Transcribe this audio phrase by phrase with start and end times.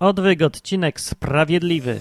[0.00, 2.00] Odwyk, odcinek sprawiedliwy.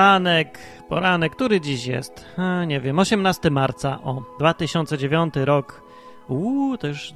[0.00, 2.26] Poranek, poranek, który dziś jest?
[2.66, 5.82] Nie wiem, 18 marca, o, 2009 rok.
[6.28, 7.12] Uuu, to już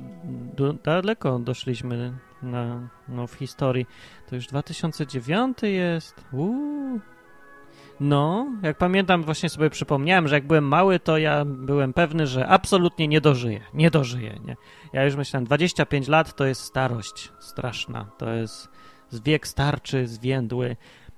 [0.84, 3.87] daleko doszliśmy na, no, w historii.
[4.28, 6.25] To już 2009 jest.
[6.33, 7.01] Uuu.
[8.01, 12.48] No, jak pamiętam, właśnie sobie przypomniałem, że jak byłem mały, to ja byłem pewny, że
[12.48, 13.61] absolutnie nie dożyję.
[13.75, 14.56] Nie dożyję, nie.
[14.92, 18.11] Ja już myślałem, 25 lat to jest starość straszna.
[18.19, 18.69] To jest
[19.25, 20.77] wiek starczy, zwiędły.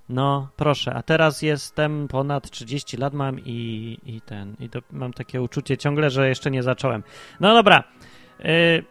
[0.08, 5.12] No, proszę, a teraz jestem ponad 30 lat mam i, i ten, i do, mam
[5.12, 7.02] takie uczucie ciągle, że jeszcze nie zacząłem.
[7.40, 7.84] No dobra,
[8.38, 8.84] yy,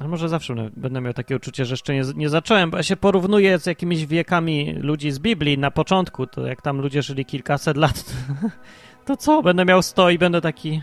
[0.00, 2.96] a może zawsze będę miał takie uczucie, że jeszcze nie, nie zacząłem, bo ja się
[2.96, 7.76] porównuję z jakimiś wiekami ludzi z Biblii na początku, to jak tam ludzie żyli kilkaset
[7.76, 8.48] lat, to,
[9.04, 10.82] to co, będę miał 100 i będę taki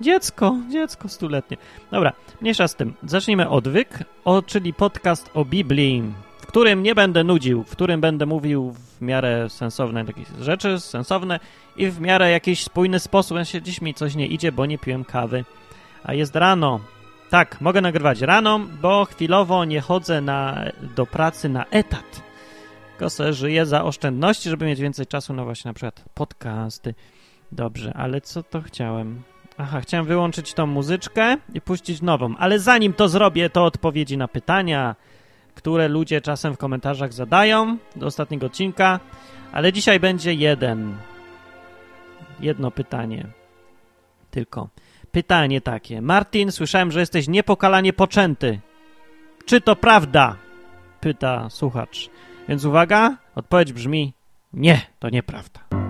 [0.00, 1.56] dziecko, dziecko stuletnie.
[1.90, 2.94] Dobra, mniejsza z tym.
[3.02, 6.02] Zacznijmy odwyk, o, czyli podcast o Biblii
[6.54, 11.40] którym nie będę nudził, w którym będę mówił w miarę sensowne takie rzeczy, sensowne
[11.76, 13.36] i w miarę jakiś spójny sposób.
[13.36, 15.44] Ja się dziś mi coś nie idzie, bo nie piłem kawy,
[16.04, 16.80] a jest rano.
[17.30, 20.64] Tak, mogę nagrywać rano, bo chwilowo nie chodzę na,
[20.96, 22.22] do pracy na etat.
[22.90, 26.94] Tylko sobie żyję za oszczędności, żeby mieć więcej czasu na właśnie na przykład podcasty.
[27.52, 29.22] Dobrze, ale co to chciałem?
[29.58, 34.28] Aha, chciałem wyłączyć tą muzyczkę i puścić nową, ale zanim to zrobię, to odpowiedzi na
[34.28, 34.96] pytania
[35.54, 39.00] które ludzie czasem w komentarzach zadają do ostatniego odcinka,
[39.52, 40.96] ale dzisiaj będzie jeden.
[42.40, 43.26] Jedno pytanie.
[44.30, 44.68] Tylko.
[45.12, 46.02] Pytanie takie.
[46.02, 48.60] Martin, słyszałem, że jesteś niepokalanie poczęty.
[49.46, 50.36] Czy to prawda?
[51.00, 52.10] Pyta słuchacz.
[52.48, 54.12] Więc uwaga, odpowiedź brzmi:
[54.52, 55.83] Nie, to nieprawda.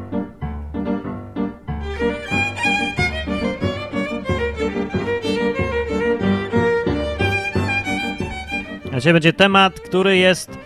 [8.94, 10.58] Dzisiaj będzie temat, który jest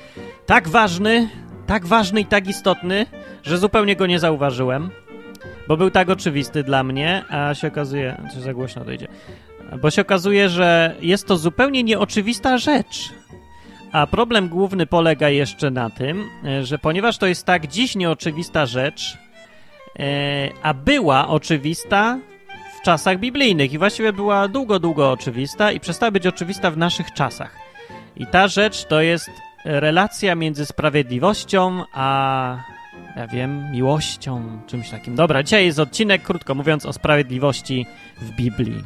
[0.46, 1.28] tak ważny,
[1.66, 3.06] tak ważny i tak istotny,
[3.42, 4.90] że zupełnie go nie zauważyłem,
[5.68, 9.08] bo był tak oczywisty dla mnie, a się okazuje, czy za głośno to idzie,
[9.82, 13.12] bo się okazuje, że jest to zupełnie nieoczywista rzecz.
[13.92, 16.24] A problem główny polega jeszcze na tym,
[16.62, 19.18] że ponieważ to jest tak dziś nieoczywista rzecz,
[19.98, 20.04] e,
[20.62, 22.18] a była oczywista
[22.80, 27.12] w czasach biblijnych i właściwie była długo, długo oczywista i przestała być oczywista w naszych
[27.12, 27.67] czasach.
[28.18, 29.30] I ta rzecz to jest
[29.64, 32.56] relacja między sprawiedliwością a
[33.16, 35.14] ja wiem, miłością, czymś takim.
[35.14, 37.86] Dobra, dzisiaj jest odcinek, krótko mówiąc, o sprawiedliwości
[38.20, 38.84] w Biblii.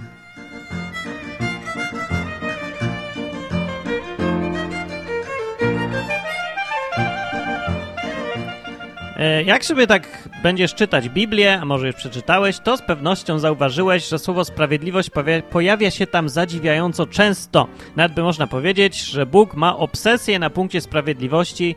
[9.16, 14.08] E, jak sobie tak będziesz czytać Biblię, a może już przeczytałeś, to z pewnością zauważyłeś,
[14.08, 15.10] że słowo sprawiedliwość
[15.50, 17.68] pojawia się tam zadziwiająco często.
[17.96, 21.76] Nawet by można powiedzieć, że Bóg ma obsesję na punkcie sprawiedliwości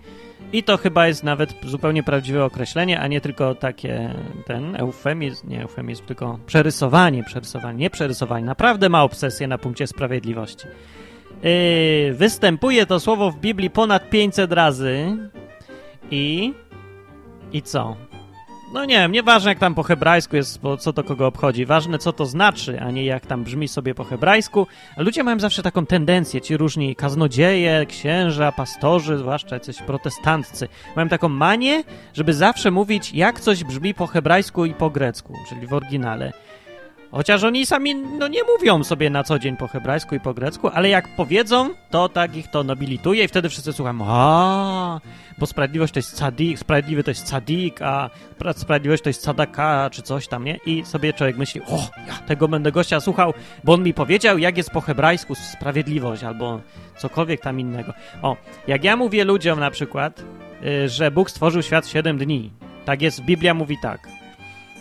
[0.53, 4.13] i to chyba jest nawet zupełnie prawdziwe określenie, a nie tylko takie
[4.45, 8.45] ten eufemizm, nie eufemizm, tylko przerysowanie, przerysowanie, nie przerysowanie.
[8.45, 10.67] Naprawdę ma obsesję na punkcie sprawiedliwości.
[11.43, 15.17] Yy, występuje to słowo w Biblii ponad 500 razy
[16.11, 16.53] i
[17.53, 17.95] i co?
[18.73, 21.65] No nie wiem, nieważne jak tam po hebrajsku jest, bo co to kogo obchodzi.
[21.65, 24.67] Ważne co to znaczy, a nie jak tam brzmi sobie po hebrajsku.
[24.97, 31.29] Ludzie mają zawsze taką tendencję, ci różni kaznodzieje, księża, pastorzy, zwłaszcza jacyś protestanccy, mają taką
[31.29, 31.83] manię,
[32.13, 36.33] żeby zawsze mówić jak coś brzmi po hebrajsku i po grecku, czyli w oryginale.
[37.11, 40.69] Chociaż oni sami no, nie mówią sobie na co dzień po hebrajsku i po grecku,
[40.73, 44.99] ale jak powiedzą, to tak ich to nobilituje i wtedy wszyscy słuchają, a
[45.37, 48.09] bo sprawiedliwość to jest cadik, sprawiedliwy to jest cadik, a
[48.55, 50.59] sprawiedliwość to jest cadaka, czy coś tam, nie?
[50.65, 54.57] I sobie człowiek myśli, o, ja tego będę gościa słuchał, bo on mi powiedział, jak
[54.57, 56.61] jest po hebrajsku sprawiedliwość, albo
[56.97, 57.93] cokolwiek tam innego.
[58.21, 58.37] O,
[58.67, 60.23] jak ja mówię ludziom na przykład,
[60.65, 62.51] y, że Bóg stworzył świat w 7 dni,
[62.85, 64.07] tak jest, Biblia mówi tak,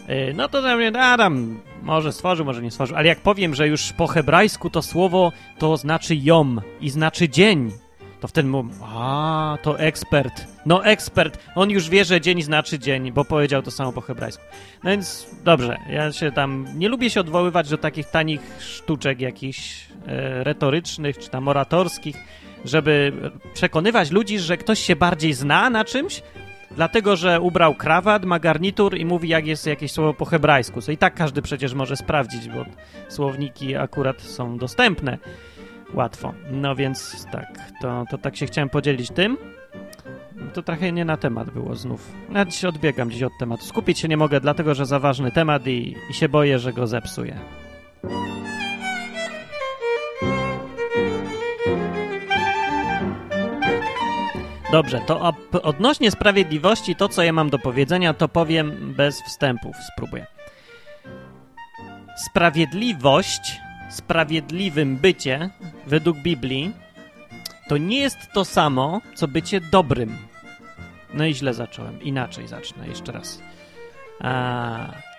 [0.08, 3.68] y, no to dla mnie, Adam, może stworzył, może nie stworzył, ale jak powiem, że
[3.68, 7.72] już po hebrajsku to słowo to znaczy jom i znaczy dzień,
[8.20, 10.46] to wtedy mu, a, to ekspert.
[10.66, 14.44] No ekspert, on już wie, że dzień znaczy dzień, bo powiedział to samo po hebrajsku.
[14.84, 19.86] No więc dobrze, ja się tam, nie lubię się odwoływać do takich tanich sztuczek jakichś
[20.06, 22.16] e, retorycznych, czy tam oratorskich,
[22.64, 23.12] żeby
[23.54, 26.22] przekonywać ludzi, że ktoś się bardziej zna na czymś,
[26.70, 30.80] dlatego że ubrał krawat, ma garnitur i mówi, jak jest jakieś słowo po hebrajsku.
[30.80, 32.64] Co i tak każdy przecież może sprawdzić, bo
[33.08, 35.18] słowniki akurat są dostępne
[35.94, 36.34] łatwo.
[36.50, 39.36] No więc tak, to, to tak się chciałem podzielić tym.
[40.54, 42.12] To trochę nie na temat było znów.
[42.34, 43.64] Ja dziś odbiegam dziś od tematu.
[43.64, 46.86] Skupić się nie mogę, dlatego że za ważny temat i, i się boję, że go
[46.86, 47.38] zepsuję.
[54.72, 59.76] Dobrze, to odnośnie sprawiedliwości, to co ja mam do powiedzenia, to powiem bez wstępów.
[59.92, 60.26] Spróbuję.
[62.16, 65.50] Sprawiedliwość, sprawiedliwym bycie,
[65.86, 66.72] według Biblii,
[67.68, 70.16] to nie jest to samo, co bycie dobrym.
[71.14, 72.02] No i źle zacząłem.
[72.02, 73.42] Inaczej zacznę jeszcze raz.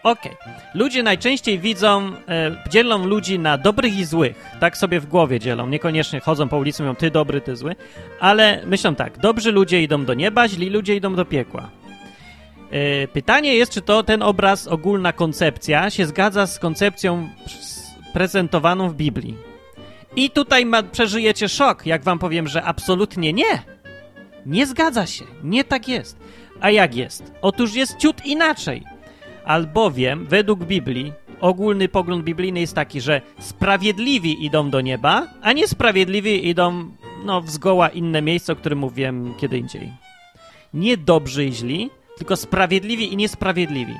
[0.05, 0.31] Okej.
[0.41, 0.53] Okay.
[0.73, 4.51] Ludzie najczęściej widzą, e, dzielą ludzi na dobrych i złych.
[4.59, 5.67] Tak sobie w głowie dzielą.
[5.67, 7.75] Niekoniecznie chodzą po ulicy, mówią ty dobry, ty zły.
[8.19, 11.69] Ale myślą tak, dobrzy ludzie idą do nieba, źli ludzie idą do piekła.
[12.71, 17.29] E, pytanie jest, czy to ten obraz, ogólna koncepcja się zgadza z koncepcją
[18.13, 19.37] prezentowaną w Biblii.
[20.15, 23.61] I tutaj ma, przeżyjecie szok, jak wam powiem, że absolutnie nie.
[24.45, 25.25] Nie zgadza się.
[25.43, 26.17] Nie tak jest.
[26.61, 27.33] A jak jest?
[27.41, 28.94] Otóż jest ciut inaczej.
[29.45, 36.47] Albowiem, według Biblii, ogólny pogląd biblijny jest taki, że sprawiedliwi idą do nieba, a niesprawiedliwi
[36.47, 36.91] idą
[37.25, 39.91] no, w zgoła inne miejsce, o którym mówiłem kiedy indziej.
[40.73, 43.95] Nie dobrzy i źli, tylko sprawiedliwi i niesprawiedliwi.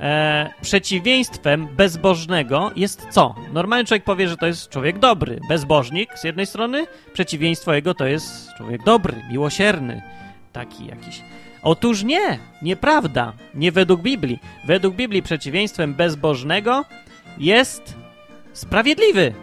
[0.00, 3.34] E, przeciwieństwem bezbożnego jest co?
[3.52, 5.40] Normalny człowiek powie, że to jest człowiek dobry.
[5.48, 10.02] Bezbożnik z jednej strony, przeciwieństwo jego to jest człowiek dobry, miłosierny,
[10.52, 11.22] taki jakiś.
[11.62, 14.38] Otóż nie, nieprawda, nie według Biblii.
[14.66, 16.84] Według Biblii przeciwieństwem bezbożnego
[17.38, 17.94] jest
[18.52, 19.34] sprawiedliwy.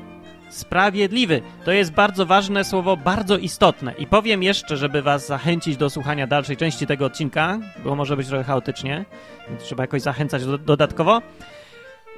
[0.50, 1.41] Sprawiedliwy.
[1.65, 3.94] To jest bardzo ważne słowo, bardzo istotne.
[4.00, 8.27] I powiem jeszcze, żeby was zachęcić do słuchania dalszej części tego odcinka, bo może być
[8.27, 9.06] trochę chaotycznie,
[9.50, 11.21] więc trzeba jakoś zachęcać do, dodatkowo.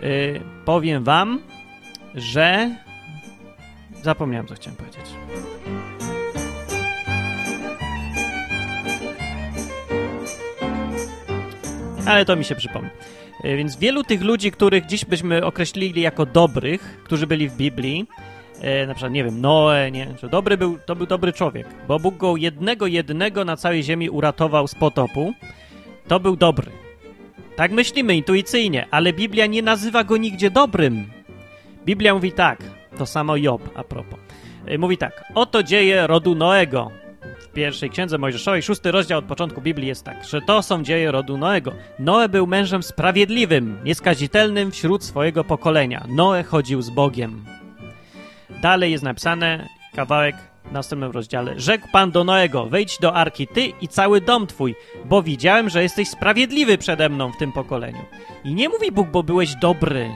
[0.01, 1.41] Yy, powiem wam,
[2.15, 2.75] że...
[4.03, 5.05] Zapomniałem, co chciałem powiedzieć.
[12.07, 12.89] Ale to mi się przypomni.
[13.43, 18.07] E, więc wielu tych ludzi, których dziś byśmy określili jako dobrych, którzy byli w Biblii,
[18.61, 21.99] e, na przykład, nie wiem, Noe, nie, że dobry był, to był dobry człowiek, bo
[21.99, 25.33] Bóg go jednego, jednego na całej ziemi uratował z potopu,
[26.07, 26.71] to był dobry.
[27.55, 31.05] Tak myślimy intuicyjnie, ale Biblia nie nazywa go nigdzie dobrym.
[31.85, 32.59] Biblia mówi tak,
[32.97, 34.19] to samo Job a propos.
[34.65, 36.91] E, mówi tak, oto dzieje rodu Noego
[37.57, 41.37] pierwszej księdze Mojżeszowej, szósty rozdział od początku Biblii jest tak, że to są dzieje rodu
[41.37, 41.73] Noego.
[41.99, 46.05] Noe był mężem sprawiedliwym, nieskazitelnym wśród swojego pokolenia.
[46.07, 47.45] Noe chodził z Bogiem.
[48.61, 51.59] Dalej jest napisane kawałek w następnym rozdziale.
[51.59, 54.75] Rzekł Pan do Noego, wejdź do arki ty i cały dom twój,
[55.05, 58.05] bo widziałem, że jesteś sprawiedliwy przede mną w tym pokoleniu.
[58.43, 60.09] I nie mówi Bóg, bo byłeś dobry.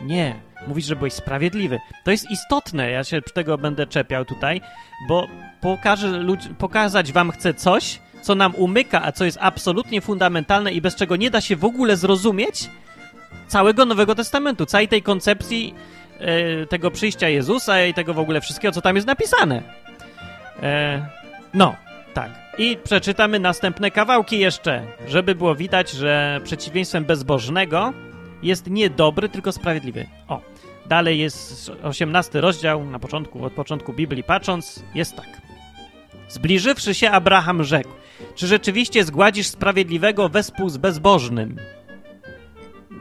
[0.00, 0.51] Nie.
[0.66, 1.78] Mówisz, że byłeś sprawiedliwy.
[2.04, 4.60] To jest istotne, ja się tego będę czepiał tutaj,
[5.08, 5.28] bo
[5.60, 6.24] pokażę,
[6.58, 11.16] pokazać wam chcę coś, co nam umyka, a co jest absolutnie fundamentalne i bez czego
[11.16, 12.70] nie da się w ogóle zrozumieć
[13.46, 15.74] całego Nowego Testamentu, całej tej koncepcji
[16.18, 19.62] e, tego przyjścia Jezusa i tego w ogóle wszystkiego, co tam jest napisane.
[20.62, 21.06] E,
[21.54, 21.76] no,
[22.14, 22.30] tak.
[22.58, 27.92] I przeczytamy następne kawałki jeszcze, żeby było widać, że przeciwieństwem bezbożnego
[28.42, 30.06] jest nie dobry, tylko sprawiedliwy.
[30.28, 30.40] O,
[30.86, 35.42] dalej jest 18 rozdział, na początku, od początku Biblii patrząc, jest tak.
[36.28, 37.90] Zbliżywszy się, Abraham rzekł:
[38.34, 41.56] Czy rzeczywiście zgładzisz sprawiedliwego wespół z bezbożnym?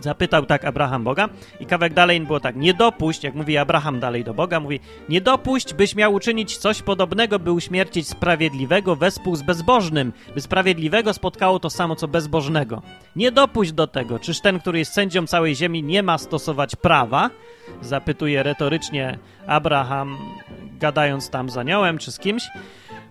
[0.02, 1.30] Zapytał tak Abraham Boga
[1.60, 4.80] i kawałek dalej było tak, nie dopuść, jak mówi Abraham dalej do Boga, mówi,
[5.10, 11.14] nie dopuść, byś miał uczynić coś podobnego, by uśmiercić sprawiedliwego wespół z bezbożnym, by sprawiedliwego
[11.14, 12.82] spotkało to samo, co bezbożnego.
[13.16, 17.30] Nie dopuść do tego, czyż ten, który jest sędzią całej ziemi, nie ma stosować prawa?
[17.82, 20.18] Zapytuje retorycznie Abraham,
[20.80, 22.44] gadając tam z aniołem czy z kimś.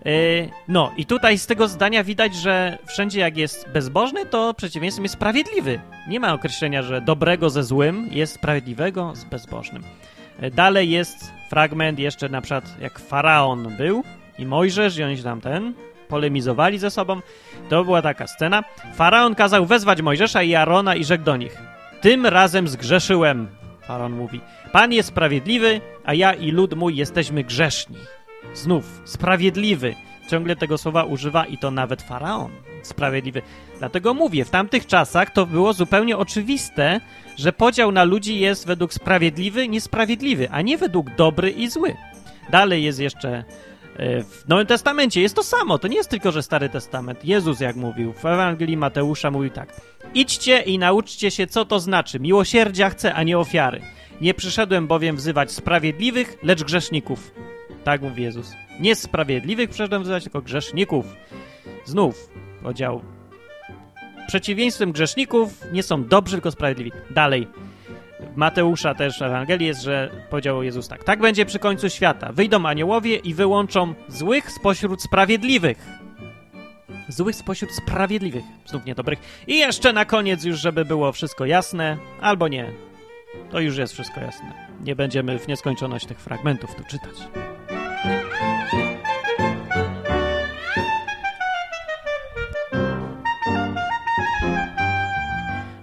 [0.05, 5.05] Yy, no i tutaj z tego zdania widać, że wszędzie jak jest bezbożny, to przeciwieństwem
[5.05, 5.79] jest sprawiedliwy.
[6.07, 9.83] Nie ma określenia, że dobrego ze złym jest sprawiedliwego z bezbożnym.
[10.41, 14.03] Yy, dalej jest fragment jeszcze na przykład jak Faraon był
[14.39, 15.73] i Mojżesz i oni tam ten
[16.07, 17.21] polemizowali ze sobą.
[17.69, 18.63] To była taka scena.
[18.95, 21.57] Faraon kazał wezwać Mojżesza i Arona i rzekł do nich
[22.01, 23.47] Tym razem zgrzeszyłem,
[23.81, 24.41] Faraon mówi.
[24.71, 27.97] Pan jest sprawiedliwy, a ja i lud mój jesteśmy grzeszni.
[28.53, 29.95] Znów, sprawiedliwy.
[30.29, 32.51] Ciągle tego słowa używa i to nawet faraon.
[32.83, 33.41] Sprawiedliwy.
[33.79, 37.01] Dlatego mówię, w tamtych czasach to było zupełnie oczywiste,
[37.37, 41.95] że podział na ludzi jest według sprawiedliwy, niesprawiedliwy, a nie według dobry i zły.
[42.49, 43.43] Dalej jest jeszcze
[43.95, 45.77] E, w Nowym Testamencie jest to samo.
[45.77, 47.25] To nie jest tylko, że Stary Testament.
[47.25, 49.81] Jezus, jak mówił, w Ewangelii Mateusza mówił tak.
[50.13, 52.19] Idźcie i nauczcie się, co to znaczy.
[52.19, 53.81] Miłosierdzia chcę, a nie ofiary.
[54.21, 57.31] Nie przyszedłem bowiem wzywać sprawiedliwych, lecz grzeszników.
[57.83, 58.53] Tak mówi Jezus.
[58.79, 61.15] Nie sprawiedliwych przyszedłem wzywać, tylko grzeszników.
[61.85, 62.29] Znów
[62.63, 63.01] podział.
[64.27, 66.91] Przeciwieństwem grzeszników nie są dobrzy, tylko sprawiedliwi.
[67.09, 67.47] Dalej.
[68.35, 71.03] Mateusza też w Ewangelii jest, że powiedział Jezus tak.
[71.03, 72.31] Tak będzie przy końcu świata.
[72.31, 75.87] Wyjdą aniołowie i wyłączą złych spośród sprawiedliwych.
[77.07, 78.43] Złych spośród sprawiedliwych.
[78.65, 79.19] Znów niedobrych.
[79.47, 82.71] I jeszcze na koniec już, żeby było wszystko jasne, albo nie.
[83.51, 84.53] To już jest wszystko jasne.
[84.83, 87.15] Nie będziemy w nieskończoność tych fragmentów tu czytać.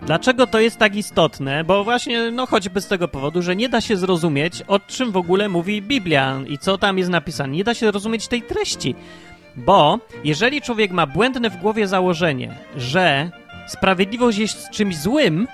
[0.08, 1.64] Dlaczego to jest tak istotne?
[1.64, 5.16] Bo właśnie, no choćby z tego powodu, że nie da się zrozumieć, o czym w
[5.16, 7.52] ogóle mówi Biblia i co tam jest napisane.
[7.52, 8.94] Nie da się zrozumieć tej treści.
[9.56, 13.30] Bo jeżeli człowiek ma błędne w głowie założenie, że
[13.66, 15.48] sprawiedliwość jest czymś złym,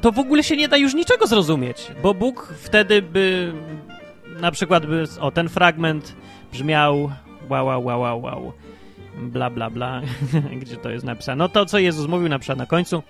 [0.00, 3.52] to w ogóle się nie da już niczego zrozumieć, bo Bóg wtedy by
[4.40, 6.16] na przykład by, o ten fragment
[6.52, 7.10] brzmiał
[7.48, 8.52] wow, wow, wow, wow, wow
[9.18, 10.02] bla, bla, bla,
[10.60, 11.36] gdzie to jest napisane.
[11.36, 13.02] No to, co Jezus mówił na przykład na końcu,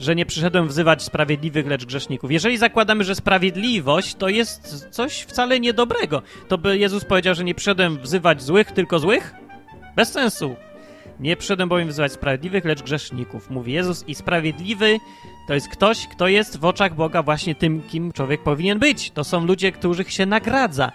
[0.00, 2.32] że nie przyszedłem wzywać sprawiedliwych, lecz grzeszników.
[2.32, 7.54] Jeżeli zakładamy, że sprawiedliwość to jest coś wcale niedobrego, to by Jezus powiedział, że nie
[7.54, 9.34] przyszedłem wzywać złych, tylko złych?
[9.96, 10.56] Bez sensu.
[11.20, 14.04] Nie przyszedłem bowiem wzywać sprawiedliwych, lecz grzeszników, mówi Jezus.
[14.08, 14.98] I sprawiedliwy
[15.48, 19.10] to jest ktoś, kto jest w oczach Boga właśnie tym, kim człowiek powinien być.
[19.10, 20.92] To są ludzie, których się nagradza.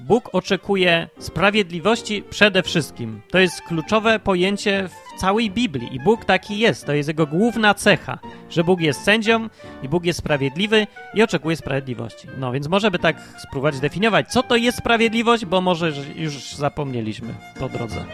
[0.00, 3.20] Bóg oczekuje sprawiedliwości przede wszystkim.
[3.30, 6.86] To jest kluczowe pojęcie w całej Biblii i Bóg taki jest.
[6.86, 8.18] To jest jego główna cecha,
[8.50, 9.48] że Bóg jest sędzią
[9.82, 12.28] i Bóg jest sprawiedliwy i oczekuje sprawiedliwości.
[12.38, 13.16] No więc może by tak
[13.48, 18.04] spróbować zdefiniować, co to jest sprawiedliwość, bo może już zapomnieliśmy po drodze.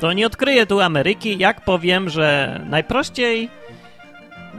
[0.00, 3.48] To nie odkryję tu Ameryki, jak powiem, że najprościej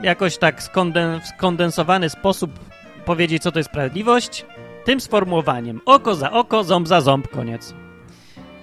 [0.04, 2.50] jakoś tak skonden w skondensowany sposób
[3.04, 4.46] powiedzieć, co to jest sprawiedliwość,
[4.84, 7.74] tym sformułowaniem oko za oko, ząb za ząb, koniec.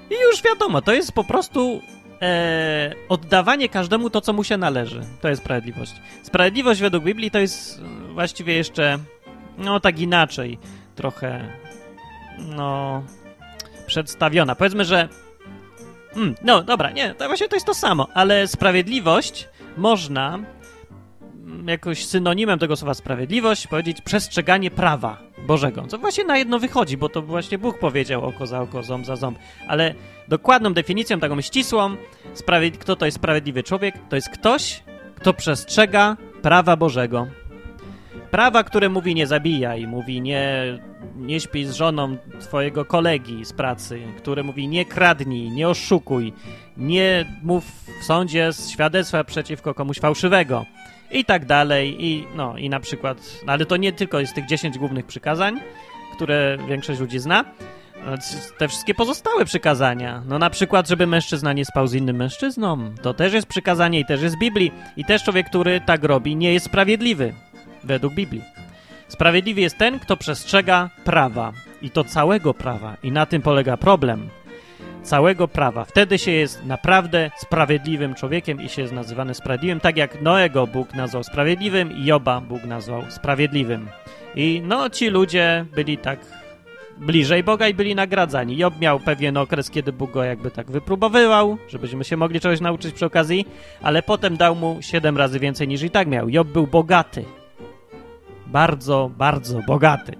[0.09, 1.81] I już wiadomo, to jest po prostu
[2.21, 5.01] e, oddawanie każdemu to, co mu się należy.
[5.21, 5.93] To jest sprawiedliwość.
[6.23, 7.81] Sprawiedliwość według Biblii to jest
[8.13, 8.97] właściwie jeszcze,
[9.57, 10.59] no tak inaczej,
[10.95, 11.49] trochę,
[12.39, 13.03] no,
[13.87, 14.55] przedstawiona.
[14.55, 15.09] Powiedzmy, że
[16.13, 20.39] Hmm, no dobra, nie, to właśnie to jest to samo, ale sprawiedliwość można
[21.67, 25.17] jakoś synonimem tego słowa sprawiedliwość powiedzieć przestrzeganie prawa
[25.47, 25.87] Bożego.
[25.87, 29.15] Co właśnie na jedno wychodzi, bo to właśnie Bóg powiedział oko za oko, ząb za
[29.15, 29.37] ząb.
[29.67, 29.95] Ale
[30.27, 31.95] dokładną definicją, taką ścisłą,
[32.79, 34.83] kto to jest sprawiedliwy człowiek, to jest ktoś,
[35.15, 37.27] kto przestrzega prawa Bożego.
[38.31, 40.79] Prawa, które mówi nie zabijaj, mówi nie,
[41.15, 46.33] nie śpij z żoną twojego kolegi z pracy, które mówi nie kradnij, nie oszukuj,
[46.77, 47.65] nie mów
[48.01, 50.65] w sądzie świadectwa przeciwko komuś fałszywego
[51.13, 54.45] i tak dalej, i no, i na przykład, no, ale to nie tylko jest tych
[54.45, 55.59] 10 głównych przykazań,
[56.15, 57.45] które większość ludzi zna,
[58.57, 60.23] te wszystkie pozostałe przykazania.
[60.27, 62.95] No na przykład, żeby mężczyzna nie spał z innym mężczyzną.
[63.01, 64.71] To też jest przykazanie i też jest Biblii.
[64.97, 67.33] I też człowiek, który tak robi, nie jest sprawiedliwy.
[67.83, 68.41] Według Biblii.
[69.07, 71.53] Sprawiedliwy jest ten, kto przestrzega prawa.
[71.81, 72.97] I to całego prawa.
[73.03, 74.29] I na tym polega problem
[75.03, 75.85] całego prawa.
[75.85, 80.93] Wtedy się jest naprawdę sprawiedliwym człowiekiem i się jest nazywany sprawiedliwym, tak jak Noego Bóg
[80.93, 83.89] nazwał sprawiedliwym i Joba Bóg nazwał sprawiedliwym.
[84.35, 86.19] I no, ci ludzie byli tak
[86.97, 88.57] bliżej Boga i byli nagradzani.
[88.57, 92.95] Job miał pewien okres, kiedy Bóg go jakby tak wypróbowywał, żebyśmy się mogli czegoś nauczyć
[92.95, 93.47] przy okazji,
[93.81, 96.29] ale potem dał mu siedem razy więcej niż i tak miał.
[96.29, 97.25] Job był bogaty.
[98.47, 100.13] Bardzo, bardzo bogaty.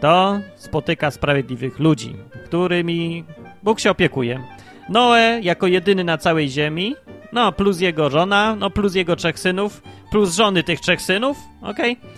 [0.00, 3.24] To spotyka sprawiedliwych ludzi, którymi
[3.66, 4.40] Bóg się opiekuje.
[4.88, 6.94] Noe jako jedyny na całej ziemi,
[7.32, 11.92] no plus jego żona, no plus jego trzech synów, plus żony tych trzech synów, okej?
[11.92, 12.10] Okay?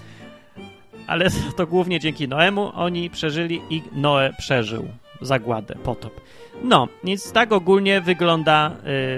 [1.06, 4.88] Ale to głównie dzięki Noemu oni przeżyli i Noe przeżył
[5.20, 6.20] zagładę, potop.
[6.64, 8.70] No, więc tak ogólnie wygląda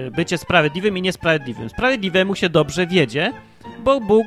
[0.06, 1.68] y, bycie sprawiedliwym i niesprawiedliwym.
[1.68, 3.32] Sprawiedliwemu się dobrze wiedzie,
[3.84, 4.26] bo Bóg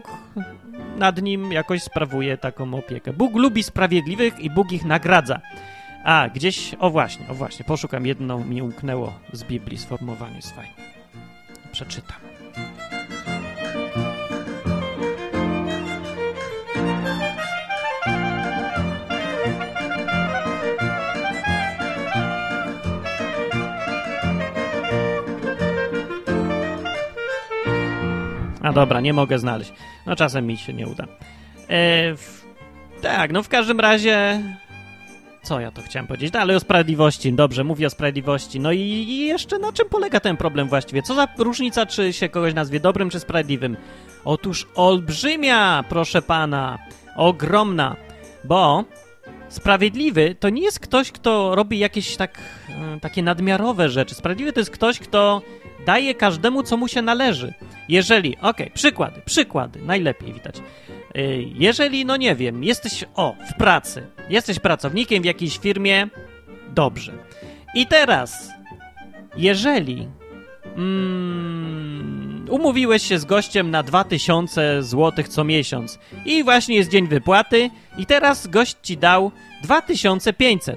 [0.97, 3.13] nad nim jakoś sprawuje taką opiekę.
[3.13, 5.41] Bóg lubi sprawiedliwych i Bóg ich nagradza.
[6.03, 10.53] A, gdzieś, o właśnie, o właśnie, poszukam, jedno mi umknęło z Biblii, sformułowanie jest.
[11.71, 12.17] Przeczytam.
[28.61, 29.73] A dobra, nie mogę znaleźć.
[30.05, 31.03] No czasem mi się nie uda.
[31.67, 32.43] E, w
[33.01, 34.41] Tak, no w każdym razie.
[35.43, 36.31] Co ja to chciałem powiedzieć?
[36.31, 37.33] Dalej o sprawiedliwości.
[37.33, 38.59] Dobrze, mówię o sprawiedliwości.
[38.59, 41.01] No i, i jeszcze na czym polega ten problem właściwie?
[41.01, 43.77] Co za różnica, czy się kogoś nazwie dobrym, czy sprawiedliwym?
[44.25, 46.79] Otóż olbrzymia, proszę pana.
[47.15, 47.95] Ogromna.
[48.43, 48.83] Bo
[49.49, 54.15] sprawiedliwy to nie jest ktoś, kto robi jakieś tak, e, takie nadmiarowe rzeczy.
[54.15, 55.41] Sprawiedliwy to jest ktoś, kto
[55.85, 57.53] daje każdemu, co mu się należy.
[57.89, 60.55] Jeżeli, okej, okay, przykłady, przykłady, najlepiej widać.
[61.17, 66.07] Y, jeżeli, no nie wiem, jesteś, o, w pracy, jesteś pracownikiem w jakiejś firmie,
[66.69, 67.13] dobrze.
[67.75, 68.49] I teraz,
[69.37, 70.07] jeżeli
[70.77, 77.69] mm, umówiłeś się z gościem na 2000 zł co miesiąc i właśnie jest dzień wypłaty
[77.97, 79.31] i teraz gość ci dał
[79.63, 80.75] 2500.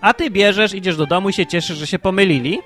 [0.00, 2.58] A ty bierzesz, idziesz do domu i się cieszysz, że się pomylili.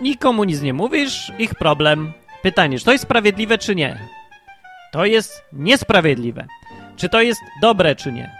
[0.00, 2.12] Nikomu nic nie mówisz, ich problem.
[2.42, 4.08] Pytanie, czy to jest sprawiedliwe, czy nie?
[4.94, 6.46] To jest niesprawiedliwe.
[6.96, 8.30] Czy to jest dobre, czy nie?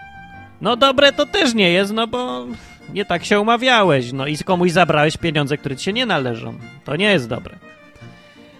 [0.61, 2.45] No dobre to też nie jest, no bo
[2.93, 6.53] nie tak się umawiałeś, no i komuś zabrałeś pieniądze, które ci się nie należą.
[6.85, 7.55] To nie jest dobre.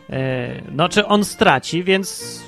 [0.10, 2.40] E, no czy on straci, więc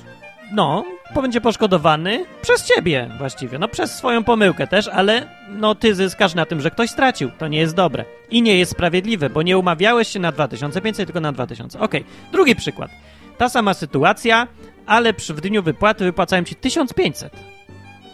[0.52, 6.34] no, będzie poszkodowany przez ciebie właściwie, no przez swoją pomyłkę też, ale no ty zyskasz
[6.34, 7.30] na tym, że ktoś stracił.
[7.38, 8.04] To nie jest dobre.
[8.30, 11.80] I nie jest sprawiedliwe, bo nie umawiałeś się na 2500, tylko na 2000.
[11.80, 12.32] Okej, okay.
[12.32, 12.90] drugi przykład.
[13.38, 14.46] Ta sama sytuacja,
[14.86, 17.32] ale przy, w dniu wypłaty wypłacałem ci 1500.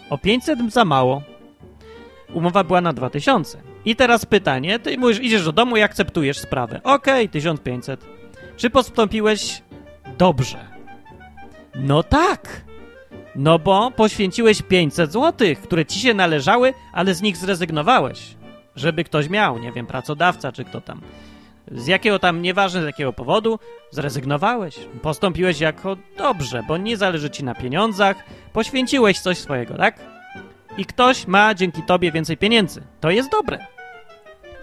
[0.09, 1.21] O 500 za mało.
[2.33, 3.57] Umowa była na 2000.
[3.85, 6.81] I teraz pytanie, ty mówisz, idziesz do domu i akceptujesz sprawę.
[6.83, 8.05] Okej, okay, 1500.
[8.57, 9.61] Czy postąpiłeś
[10.17, 10.67] dobrze?
[11.75, 12.65] No tak.
[13.35, 18.35] No bo poświęciłeś 500 zł, które ci się należały, ale z nich zrezygnowałeś.
[18.75, 21.01] Żeby ktoś miał, nie wiem, pracodawca czy kto tam.
[21.71, 23.59] Z jakiego tam, nieważne z jakiego powodu,
[23.91, 24.75] zrezygnowałeś.
[25.01, 28.17] Postąpiłeś jako dobrze, bo nie zależy ci na pieniądzach,
[28.53, 29.99] poświęciłeś coś swojego, tak?
[30.77, 32.81] I ktoś ma dzięki tobie więcej pieniędzy.
[32.99, 33.65] To jest dobre.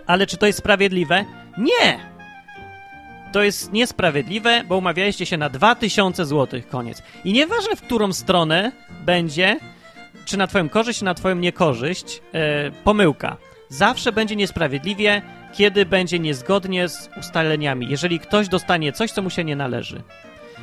[0.06, 1.24] Ale czy to jest sprawiedliwe?
[1.58, 2.12] Nie!
[3.32, 7.02] To jest niesprawiedliwe, bo umawialiście się na 2000 zł, koniec.
[7.24, 8.72] I nieważne, w którą stronę
[9.04, 9.58] będzie,
[10.24, 12.40] czy na twoją korzyść, czy na twoją niekorzyść, yy,
[12.84, 13.36] pomyłka.
[13.68, 19.44] Zawsze będzie niesprawiedliwie, kiedy będzie niezgodnie z ustaleniami, jeżeli ktoś dostanie coś, co mu się
[19.44, 20.02] nie należy.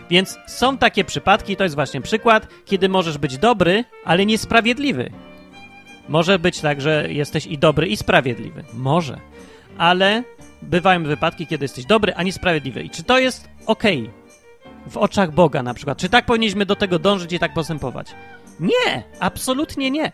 [0.09, 5.11] Więc są takie przypadki, to jest właśnie przykład, kiedy możesz być dobry, ale niesprawiedliwy.
[6.09, 8.63] Może być tak, że jesteś i dobry, i sprawiedliwy.
[8.73, 9.19] Może.
[9.77, 10.23] Ale
[10.61, 12.83] bywają wypadki, kiedy jesteś dobry, a niesprawiedliwy.
[12.83, 13.83] I czy to jest ok
[14.87, 15.97] w oczach Boga na przykład?
[15.97, 18.07] Czy tak powinniśmy do tego dążyć i tak postępować?
[18.59, 20.11] Nie, absolutnie nie.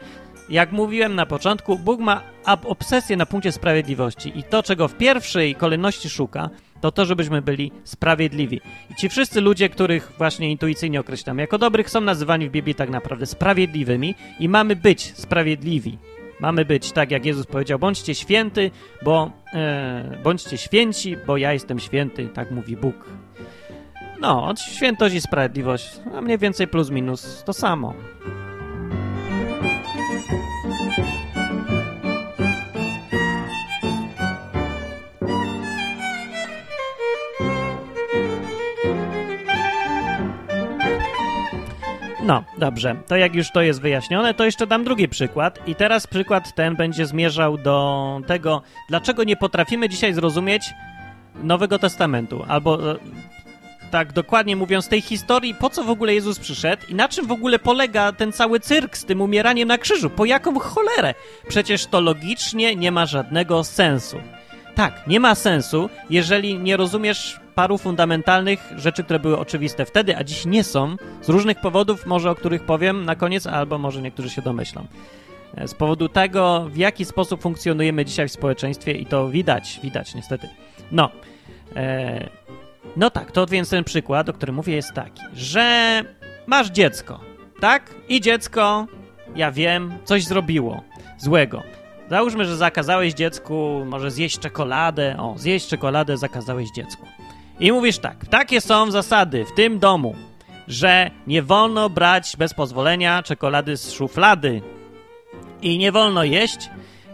[0.49, 2.21] Jak mówiłem na początku, Bóg ma
[2.65, 6.49] obsesję na punkcie sprawiedliwości i to, czego w pierwszej kolejności szuka,
[6.81, 8.62] to to, żebyśmy byli sprawiedliwi.
[8.91, 12.89] I ci wszyscy ludzie, których właśnie intuicyjnie określamy jako dobrych, są nazywani w Biblii tak
[12.89, 15.97] naprawdę sprawiedliwymi i mamy być sprawiedliwi.
[16.39, 18.71] Mamy być tak, jak Jezus powiedział, bądźcie święty,
[19.03, 22.95] bo e, bądźcie święci, bo ja jestem święty, tak mówi Bóg.
[24.19, 27.93] No, świętość i sprawiedliwość, a mniej więcej plus minus to samo.
[42.25, 42.95] No, dobrze.
[43.07, 45.67] To jak już to jest wyjaśnione, to jeszcze dam drugi przykład.
[45.67, 50.73] I teraz przykład ten będzie zmierzał do tego, dlaczego nie potrafimy dzisiaj zrozumieć
[51.35, 52.45] Nowego Testamentu.
[52.47, 52.95] Albo e,
[53.91, 57.31] tak dokładnie mówiąc, tej historii, po co w ogóle Jezus przyszedł i na czym w
[57.31, 60.09] ogóle polega ten cały cyrk z tym umieraniem na krzyżu.
[60.09, 61.13] Po jaką cholerę?
[61.47, 64.17] Przecież to logicznie nie ma żadnego sensu.
[64.75, 70.23] Tak, nie ma sensu, jeżeli nie rozumiesz paru fundamentalnych rzeczy, które były oczywiste wtedy, a
[70.23, 74.29] dziś nie są, z różnych powodów, może o których powiem na koniec, albo może niektórzy
[74.29, 74.87] się domyślą.
[75.55, 80.15] E, z powodu tego, w jaki sposób funkcjonujemy dzisiaj w społeczeństwie i to widać, widać
[80.15, 80.49] niestety.
[80.91, 81.09] No,
[81.75, 82.29] e,
[82.97, 86.01] no tak, to więc ten przykład, o którym mówię, jest taki, że
[86.47, 87.19] masz dziecko,
[87.59, 87.95] tak?
[88.09, 88.87] I dziecko,
[89.35, 90.81] ja wiem, coś zrobiło
[91.17, 91.63] złego.
[92.09, 95.15] Załóżmy, że zakazałeś dziecku może zjeść czekoladę.
[95.19, 97.05] O, zjeść czekoladę zakazałeś dziecku.
[97.59, 100.15] I mówisz tak, takie są zasady w tym domu,
[100.67, 104.61] że nie wolno brać bez pozwolenia czekolady z szuflady
[105.61, 106.69] i nie wolno jeść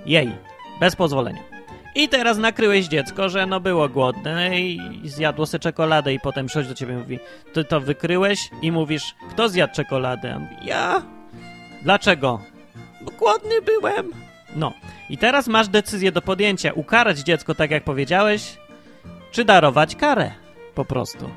[0.05, 0.31] jej
[0.79, 1.51] bez pozwolenia.
[1.95, 6.69] I teraz nakryłeś dziecko, że no było głodne i zjadło sobie czekoladę i potem przychodzi
[6.69, 7.19] do ciebie i mówi,
[7.53, 10.47] ty to wykryłeś i mówisz, kto zjadł czekoladę?
[10.61, 11.01] Ja.
[11.83, 12.41] Dlaczego?
[13.01, 14.11] Bo głodny byłem.
[14.55, 14.73] No.
[15.09, 16.73] I teraz masz decyzję do podjęcia.
[16.73, 18.57] Ukarać dziecko, tak jak powiedziałeś,
[19.31, 20.31] czy darować karę
[20.75, 21.29] po prostu.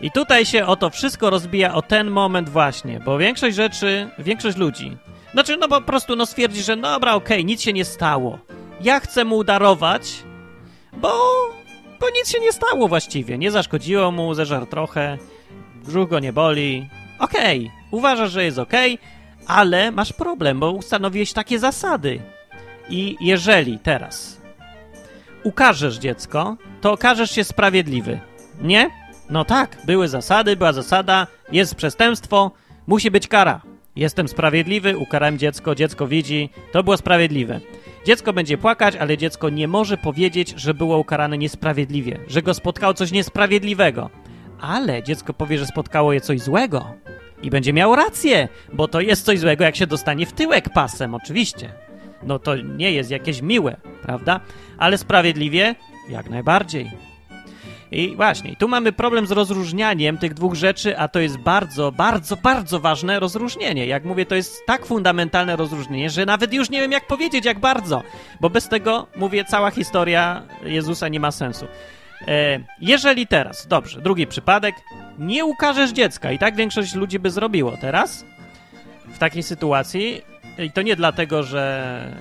[0.00, 4.56] I tutaj się o to wszystko rozbija o ten moment właśnie, bo większość rzeczy, większość
[4.56, 4.96] ludzi,
[5.32, 8.38] znaczy no po prostu no stwierdzi, że no dobra, okej, okay, nic się nie stało.
[8.80, 10.22] Ja chcę mu darować,
[10.92, 11.12] bo,
[12.00, 13.38] bo nic się nie stało właściwie.
[13.38, 15.18] Nie zaszkodziło mu, zeżar trochę,
[15.84, 16.88] brzuch go nie boli.
[17.18, 22.22] Okej, okay, uważasz, że jest okej, okay, ale masz problem, bo ustanowiłeś takie zasady.
[22.88, 24.43] I jeżeli teraz
[25.44, 28.20] ukażesz dziecko, to okażesz się sprawiedliwy.
[28.62, 28.90] Nie?
[29.30, 32.50] No tak, były zasady, była zasada, jest przestępstwo,
[32.86, 33.60] musi być kara.
[33.96, 37.60] Jestem sprawiedliwy, ukarałem dziecko, dziecko widzi, to było sprawiedliwe.
[38.06, 42.94] Dziecko będzie płakać, ale dziecko nie może powiedzieć, że było ukarane niesprawiedliwie, że go spotkało
[42.94, 44.10] coś niesprawiedliwego.
[44.60, 46.94] Ale dziecko powie, że spotkało je coś złego.
[47.42, 51.14] I będzie miało rację, bo to jest coś złego, jak się dostanie w tyłek pasem,
[51.14, 51.72] oczywiście.
[52.26, 54.40] No to nie jest jakieś miłe, prawda?
[54.78, 55.74] Ale sprawiedliwie
[56.08, 56.90] jak najbardziej.
[57.92, 62.36] I właśnie, tu mamy problem z rozróżnianiem tych dwóch rzeczy, a to jest bardzo, bardzo,
[62.36, 63.86] bardzo ważne rozróżnienie.
[63.86, 67.58] Jak mówię, to jest tak fundamentalne rozróżnienie, że nawet już nie wiem, jak powiedzieć, jak
[67.58, 68.02] bardzo,
[68.40, 71.66] bo bez tego, mówię, cała historia Jezusa nie ma sensu.
[72.28, 74.74] E, jeżeli teraz, dobrze, drugi przypadek,
[75.18, 78.24] nie ukażesz dziecka, i tak większość ludzi by zrobiło teraz,
[79.08, 80.22] w takiej sytuacji,
[80.58, 82.14] i to nie dlatego, że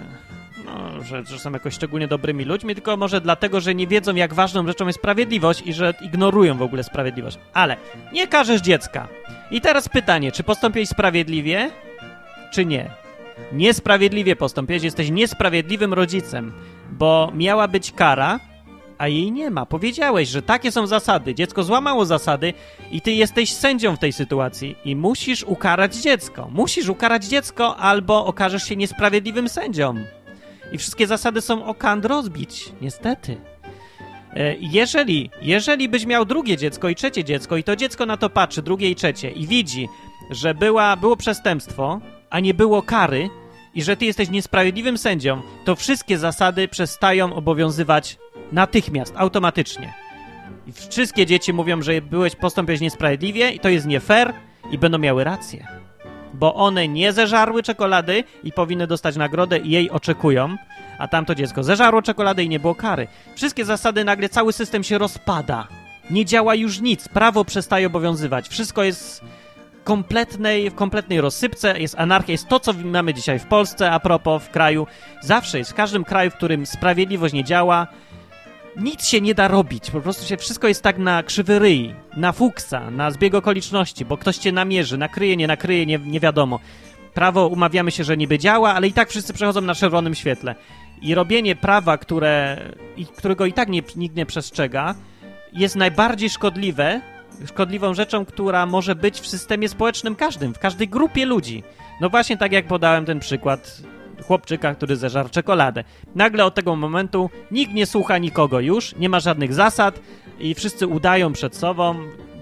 [0.65, 4.33] no, że, że są jakoś szczególnie dobrymi ludźmi, tylko może dlatego, że nie wiedzą, jak
[4.33, 7.37] ważną rzeczą jest sprawiedliwość i że ignorują w ogóle sprawiedliwość.
[7.53, 7.77] Ale
[8.13, 9.07] nie każesz dziecka.
[9.51, 11.71] I teraz pytanie, czy postąpiłeś sprawiedliwie,
[12.51, 12.89] czy nie?
[13.51, 16.53] Niesprawiedliwie postąpiłeś, jesteś niesprawiedliwym rodzicem,
[16.91, 18.39] bo miała być kara,
[18.97, 19.65] a jej nie ma.
[19.65, 21.35] Powiedziałeś, że takie są zasady.
[21.35, 22.53] Dziecko złamało zasady
[22.91, 26.49] i ty jesteś sędzią w tej sytuacji i musisz ukarać dziecko.
[26.51, 29.95] Musisz ukarać dziecko albo okażesz się niesprawiedliwym sędzią.
[30.71, 33.37] I wszystkie zasady są o kant rozbić, niestety.
[34.35, 38.29] E, jeżeli, jeżeli byś miał drugie dziecko i trzecie dziecko i to dziecko na to
[38.29, 39.87] patrzy, drugie i trzecie i widzi,
[40.29, 43.29] że była, było przestępstwo, a nie było kary
[43.75, 48.17] i że ty jesteś niesprawiedliwym sędzią, to wszystkie zasady przestają obowiązywać
[48.51, 49.93] natychmiast, automatycznie.
[50.67, 54.33] I wszystkie dzieci mówią, że byłeś postąpiłeś niesprawiedliwie i to jest nie fair
[54.71, 55.83] i będą miały rację
[56.33, 60.57] bo one nie zeżarły czekolady i powinny dostać nagrodę i jej oczekują,
[60.97, 63.07] a tamto dziecko zeżarło czekoladę i nie było kary.
[63.35, 65.67] Wszystkie zasady, nagle cały system się rozpada.
[66.09, 68.49] Nie działa już nic, prawo przestaje obowiązywać.
[68.49, 69.21] Wszystko jest
[69.83, 74.43] kompletnej, w kompletnej rozsypce, jest anarchia, jest to, co mamy dzisiaj w Polsce, a propos
[74.43, 74.87] w kraju.
[75.21, 77.87] Zawsze jest, w każdym kraju, w którym sprawiedliwość nie działa,
[78.75, 79.91] nic się nie da robić.
[79.91, 84.17] Po prostu się wszystko jest tak na krzywy ryj, na fuksa, na zbieg okoliczności, bo
[84.17, 86.59] ktoś cię namierzy, nakryje, nie nakryje, nie, nie wiadomo.
[87.13, 90.55] Prawo umawiamy się, że niby działa, ale i tak wszyscy przechodzą na czerwonym świetle.
[91.01, 92.57] I robienie prawa, które,
[93.17, 94.95] którego i tak nie, nikt nie przestrzega,
[95.53, 97.01] jest najbardziej szkodliwe,
[97.45, 101.63] szkodliwą rzeczą, która może być w systemie społecznym każdym, w każdej grupie ludzi.
[102.01, 103.81] No właśnie tak jak podałem ten przykład
[104.23, 105.83] chłopczyka, który zeżarł czekoladę.
[106.15, 109.99] Nagle od tego momentu nikt nie słucha nikogo już, nie ma żadnych zasad
[110.39, 111.95] i wszyscy udają przed sobą,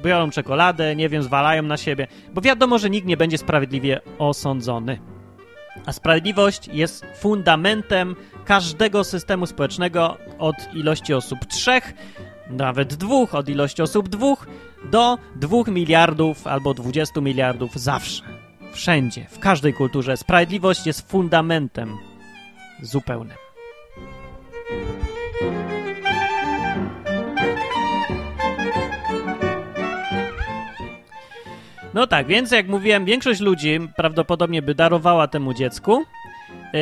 [0.04, 5.00] biorą czekoladę, nie wiem, zwalają na siebie, bo wiadomo, że nikt nie będzie sprawiedliwie osądzony.
[5.86, 8.16] A sprawiedliwość jest fundamentem
[8.46, 11.94] każdego systemu społecznego od ilości osób trzech,
[12.50, 14.48] nawet dwóch, od ilości osób dwóch
[14.92, 18.41] do dwóch miliardów albo dwudziestu miliardów zawsze.
[18.72, 21.98] Wszędzie, w każdej kulturze sprawiedliwość jest fundamentem
[22.82, 23.38] zupełnym.
[31.94, 36.04] No tak, więc jak mówiłem, większość ludzi prawdopodobnie by darowała temu dziecku
[36.74, 36.80] yy,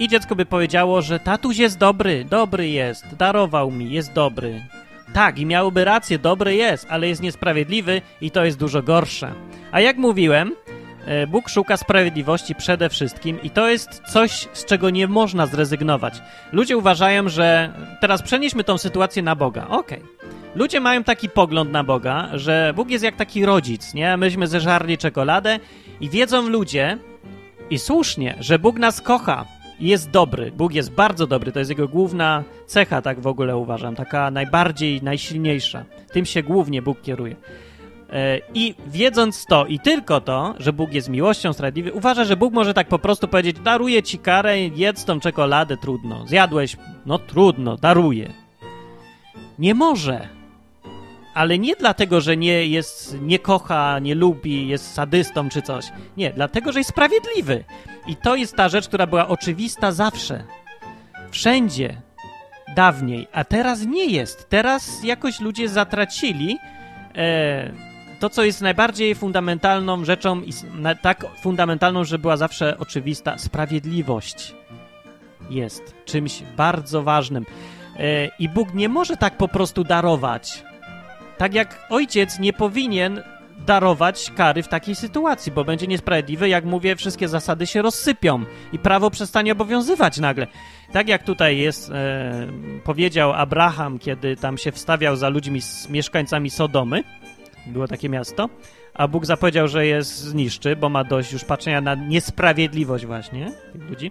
[0.00, 4.62] i dziecko by powiedziało, że tatuś jest dobry, dobry jest, darował mi, jest dobry.
[5.12, 9.32] Tak, i miałoby rację, dobry jest, ale jest niesprawiedliwy i to jest dużo gorsze.
[9.72, 10.52] A jak mówiłem,
[11.28, 16.22] Bóg szuka sprawiedliwości przede wszystkim i to jest coś, z czego nie można zrezygnować.
[16.52, 19.66] Ludzie uważają, że teraz przenieśmy tą sytuację na Boga.
[19.68, 20.02] Okej.
[20.02, 20.30] Okay.
[20.54, 24.16] Ludzie mają taki pogląd na Boga, że Bóg jest jak taki rodzic, nie?
[24.16, 25.58] Myśmy zeżarli czekoladę
[26.00, 26.98] i wiedzą ludzie,
[27.70, 29.44] i słusznie, że Bóg nas kocha
[29.80, 30.52] jest dobry.
[30.52, 35.02] Bóg jest bardzo dobry, to jest jego główna cecha, tak w ogóle uważam, taka najbardziej,
[35.02, 35.84] najsilniejsza.
[36.12, 37.36] Tym się głównie Bóg kieruje.
[38.12, 42.54] E, I wiedząc to i tylko to, że Bóg jest miłością sprawiedliwy, uważa, że Bóg
[42.54, 46.26] może tak po prostu powiedzieć: daruję ci karę, jedz tą czekoladę, trudno.
[46.26, 48.32] Zjadłeś, no trudno, daruję.
[49.58, 50.28] Nie może.
[51.34, 55.92] Ale nie dlatego, że nie jest, nie kocha, nie lubi, jest sadystą czy coś.
[56.16, 57.64] Nie, dlatego, że jest sprawiedliwy.
[58.06, 60.44] I to jest ta rzecz, która była oczywista zawsze.
[61.30, 62.02] Wszędzie.
[62.76, 63.28] Dawniej.
[63.32, 64.48] A teraz nie jest.
[64.48, 66.58] Teraz jakoś ludzie zatracili.
[67.14, 67.85] E,
[68.20, 70.42] to, co jest najbardziej fundamentalną rzeczą,
[71.02, 74.54] tak fundamentalną, że była zawsze oczywista, sprawiedliwość
[75.50, 77.46] jest czymś bardzo ważnym.
[77.96, 80.64] E, I Bóg nie może tak po prostu darować.
[81.38, 83.22] Tak jak ojciec nie powinien
[83.66, 88.78] darować kary w takiej sytuacji, bo będzie niesprawiedliwy, jak mówię, wszystkie zasady się rozsypią i
[88.78, 90.46] prawo przestanie obowiązywać nagle.
[90.92, 92.46] Tak jak tutaj jest, e,
[92.84, 97.02] powiedział Abraham, kiedy tam się wstawiał za ludźmi, z mieszkańcami Sodomy,
[97.66, 98.48] było takie miasto,
[98.94, 103.90] a Bóg zapowiedział, że je zniszczy, bo ma dość już patrzenia na niesprawiedliwość właśnie tych
[103.90, 104.10] ludzi.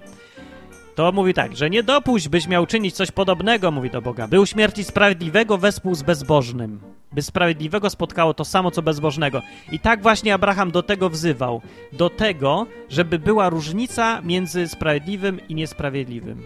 [0.96, 4.40] To mówi tak, że nie dopuść, byś miał czynić coś podobnego, mówi do Boga, by
[4.40, 9.42] uśmiercić sprawiedliwego wespół z bezbożnym by sprawiedliwego spotkało to samo, co bezbożnego.
[9.72, 11.62] I tak właśnie Abraham do tego wzywał.
[11.94, 16.42] Do tego, żeby była różnica między sprawiedliwym i niesprawiedliwym.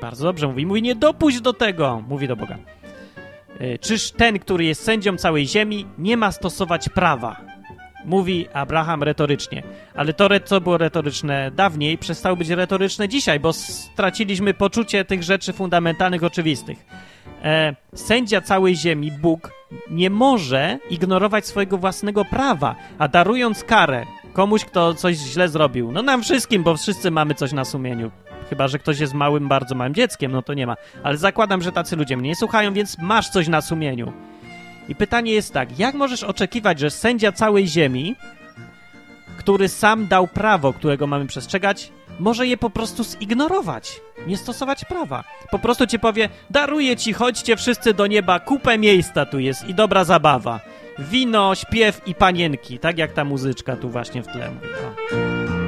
[0.00, 0.66] Bardzo dobrze mówi.
[0.66, 2.58] Mówi, nie dopuść do tego, mówi do Boga.
[3.60, 7.36] E, czyż ten, który jest sędzią całej ziemi, nie ma stosować prawa?
[8.04, 9.62] Mówi Abraham retorycznie.
[9.94, 15.52] Ale to, co było retoryczne dawniej, przestało być retoryczne dzisiaj, bo straciliśmy poczucie tych rzeczy
[15.52, 16.86] fundamentalnych, oczywistych
[17.44, 19.52] e, sędzia całej ziemi, Bóg,
[19.90, 26.02] nie może ignorować swojego własnego prawa, a darując karę komuś, kto coś źle zrobił, no
[26.02, 28.10] nam wszystkim, bo wszyscy mamy coś na sumieniu.
[28.50, 30.76] Chyba, że ktoś jest małym, bardzo małym dzieckiem, no to nie ma.
[31.02, 34.12] Ale zakładam, że tacy ludzie mnie nie słuchają, więc masz coś na sumieniu.
[34.88, 38.16] I pytanie jest tak, jak możesz oczekiwać, że sędzia całej ziemi,
[39.38, 45.24] który sam dał prawo, którego mamy przestrzegać, może je po prostu zignorować, nie stosować prawa.
[45.50, 49.74] Po prostu ci powie, daruję ci, chodźcie wszyscy do nieba, kupę miejsca tu jest i
[49.74, 50.60] dobra zabawa.
[50.98, 54.68] Wino, śpiew i panienki, tak jak ta muzyczka tu właśnie w tle mówi.
[55.56, 55.59] O.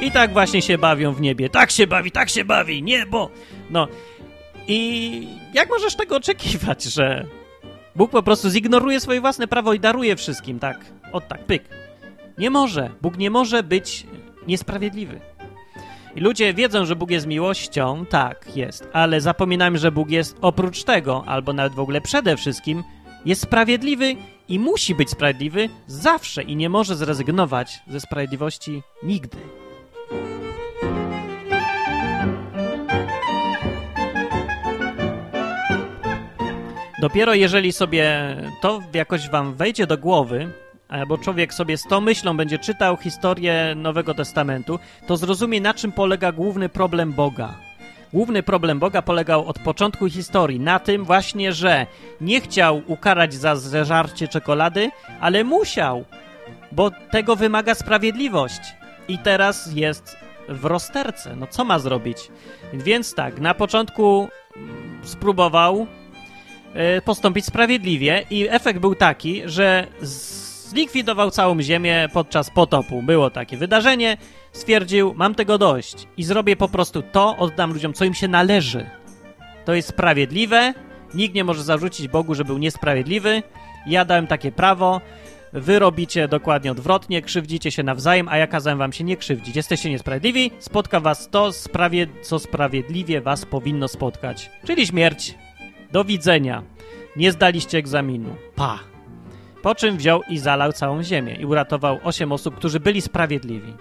[0.00, 1.48] I tak właśnie się bawią w niebie.
[1.50, 3.30] Tak się bawi, tak się bawi, niebo!
[3.70, 3.88] No.
[4.68, 7.26] I jak możesz tego oczekiwać, że
[7.96, 10.84] Bóg po prostu zignoruje swoje własne prawo i daruje wszystkim, tak?
[11.12, 11.62] O tak, pyk.
[12.38, 12.90] Nie może.
[13.02, 14.06] Bóg nie może być
[14.46, 15.20] niesprawiedliwy.
[16.16, 20.84] I ludzie wiedzą, że Bóg jest miłością, tak, jest, ale zapominamy, że Bóg jest oprócz
[20.84, 22.84] tego, albo nawet w ogóle przede wszystkim,
[23.24, 24.16] jest sprawiedliwy
[24.48, 29.38] i musi być sprawiedliwy zawsze i nie może zrezygnować ze sprawiedliwości nigdy.
[37.00, 40.52] Dopiero jeżeli sobie to jakoś wam wejdzie do głowy,
[41.08, 45.92] bo człowiek sobie z tą myślą będzie czytał historię Nowego Testamentu, to zrozumie, na czym
[45.92, 47.67] polega główny problem Boga.
[48.12, 51.86] Główny problem Boga polegał od początku historii na tym właśnie, że
[52.20, 54.90] nie chciał ukarać za zeżarcie czekolady,
[55.20, 56.04] ale musiał,
[56.72, 58.60] bo tego wymaga sprawiedliwość.
[59.08, 60.16] I teraz jest
[60.48, 61.36] w rozterce.
[61.36, 62.18] No co ma zrobić?
[62.72, 65.86] Więc tak, na początku mm, spróbował
[66.74, 73.02] e, postąpić sprawiedliwie i efekt był taki, że z Zlikwidował całą Ziemię podczas potopu.
[73.02, 74.16] Było takie wydarzenie.
[74.52, 78.86] Stwierdził, mam tego dość i zrobię po prostu to, oddam ludziom, co im się należy.
[79.64, 80.74] To jest sprawiedliwe.
[81.14, 83.42] Nikt nie może zarzucić Bogu, że był niesprawiedliwy.
[83.86, 85.00] Ja dałem takie prawo.
[85.52, 89.56] Wy robicie dokładnie odwrotnie, krzywdzicie się nawzajem, a ja kazałem wam się nie krzywdzić.
[89.56, 94.50] Jesteście niesprawiedliwi, spotka was to, sprawie, co sprawiedliwie was powinno spotkać.
[94.66, 95.34] Czyli śmierć.
[95.92, 96.62] Do widzenia.
[97.16, 98.36] Nie zdaliście egzaminu.
[98.54, 98.87] Pa.
[99.68, 103.72] Po czym wziął i zalał całą ziemię i uratował osiem osób, którzy byli sprawiedliwi.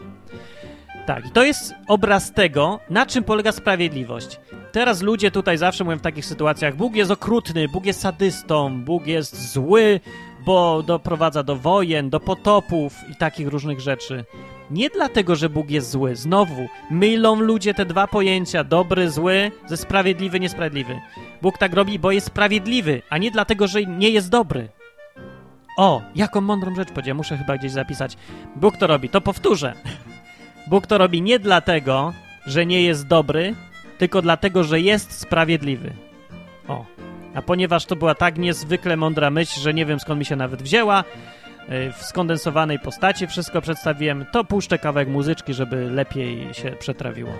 [1.06, 4.39] Tak, i to jest obraz tego, na czym polega sprawiedliwość.
[4.71, 9.08] Teraz ludzie tutaj zawsze mówią w takich sytuacjach: Bóg jest okrutny, Bóg jest sadystą, Bóg
[9.08, 10.00] jest zły,
[10.45, 14.26] bo doprowadza do wojen, do potopów i takich różnych rzeczy.
[14.71, 16.15] Nie dlatego, że Bóg jest zły.
[16.15, 21.00] Znowu, mylą ludzie te dwa pojęcia, dobry, zły, ze sprawiedliwy, niesprawiedliwy.
[21.41, 24.77] Bóg tak robi, bo jest sprawiedliwy, a nie dlatego, że nie jest dobry.
[25.78, 28.18] O, jaką mądrą rzecz powiedziałem, muszę chyba gdzieś zapisać.
[28.56, 29.74] Bóg to robi, to powtórzę.
[30.70, 32.13] Bóg to robi nie dlatego,
[32.46, 33.56] że nie jest dobry,
[33.98, 35.94] tylko dlatego, że jest sprawiedliwy.
[36.68, 36.86] O,
[37.36, 40.63] a ponieważ to była tak niezwykle mądra myśl, że nie wiem skąd mi się nawet
[40.63, 47.32] wzięła, y, w skondensowanej postaci wszystko przedstawiłem, to puszczę kawałek muzyczki, żeby lepiej się przetrawiło.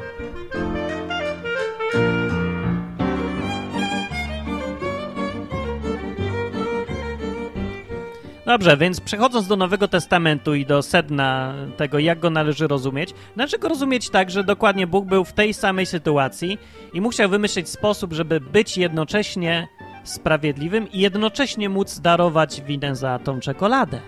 [8.48, 13.58] Dobrze, więc przechodząc do Nowego Testamentu i do sedna tego, jak go należy rozumieć, należy
[13.58, 16.58] go rozumieć tak, że dokładnie Bóg był w tej samej sytuacji
[16.94, 19.68] i musiał wymyślić sposób, żeby być jednocześnie
[20.04, 24.02] sprawiedliwym i jednocześnie móc darować winę za tą czekoladę.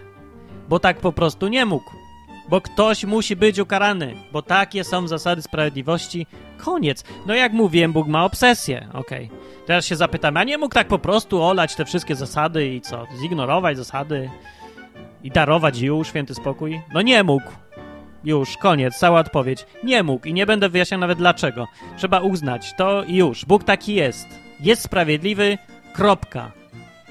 [0.70, 1.99] Bo tak po prostu nie mógł.
[2.50, 6.28] Bo ktoś musi być ukarany, bo takie są zasady sprawiedliwości.
[6.58, 7.04] Koniec.
[7.26, 8.88] No jak mówiłem, Bóg ma obsesję.
[8.94, 9.26] Okej.
[9.26, 9.40] Okay.
[9.66, 13.08] Teraz się zapytam, a nie mógł tak po prostu olać te wszystkie zasady i co?
[13.22, 14.30] Zignorować zasady
[15.24, 16.82] i darować już święty spokój?
[16.94, 17.52] No nie mógł.
[18.24, 19.66] Już, koniec, cała odpowiedź.
[19.84, 21.68] Nie mógł i nie będę wyjaśniał nawet dlaczego.
[21.98, 23.46] Trzeba uznać to i już.
[23.46, 24.28] Bóg taki jest.
[24.60, 25.58] Jest sprawiedliwy,
[25.94, 26.52] kropka.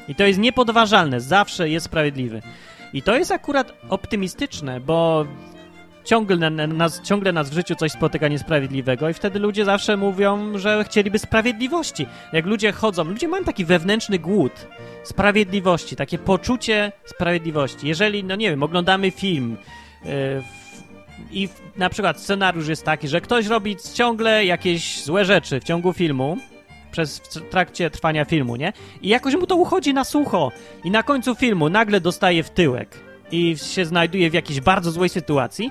[0.09, 2.43] I to jest niepodważalne, zawsze jest sprawiedliwy.
[2.99, 5.27] I to jest akurat optymistyczne, bo
[6.05, 10.85] ciągle nas, ciągle nas w życiu coś spotyka niesprawiedliwego i wtedy ludzie zawsze mówią, że
[10.85, 12.07] chcieliby sprawiedliwości.
[12.33, 14.53] Jak ludzie chodzą, ludzie mają taki wewnętrzny głód
[15.05, 17.89] sprawiedliwości, takie poczucie sprawiedliwości.
[17.89, 19.57] Jeżeli, no nie wiem, oglądamy film
[20.05, 20.11] yy,
[21.31, 25.93] i na przykład scenariusz jest taki, że ktoś robi ciągle jakieś złe rzeczy w ciągu
[25.93, 26.37] filmu,
[26.99, 28.73] przez w trakcie trwania filmu, nie?
[29.03, 30.53] I jakoś mu to uchodzi na sucho.
[30.85, 33.01] I na końcu filmu nagle dostaje w tyłek
[33.33, 35.71] i się znajduje w jakiejś bardzo złej sytuacji,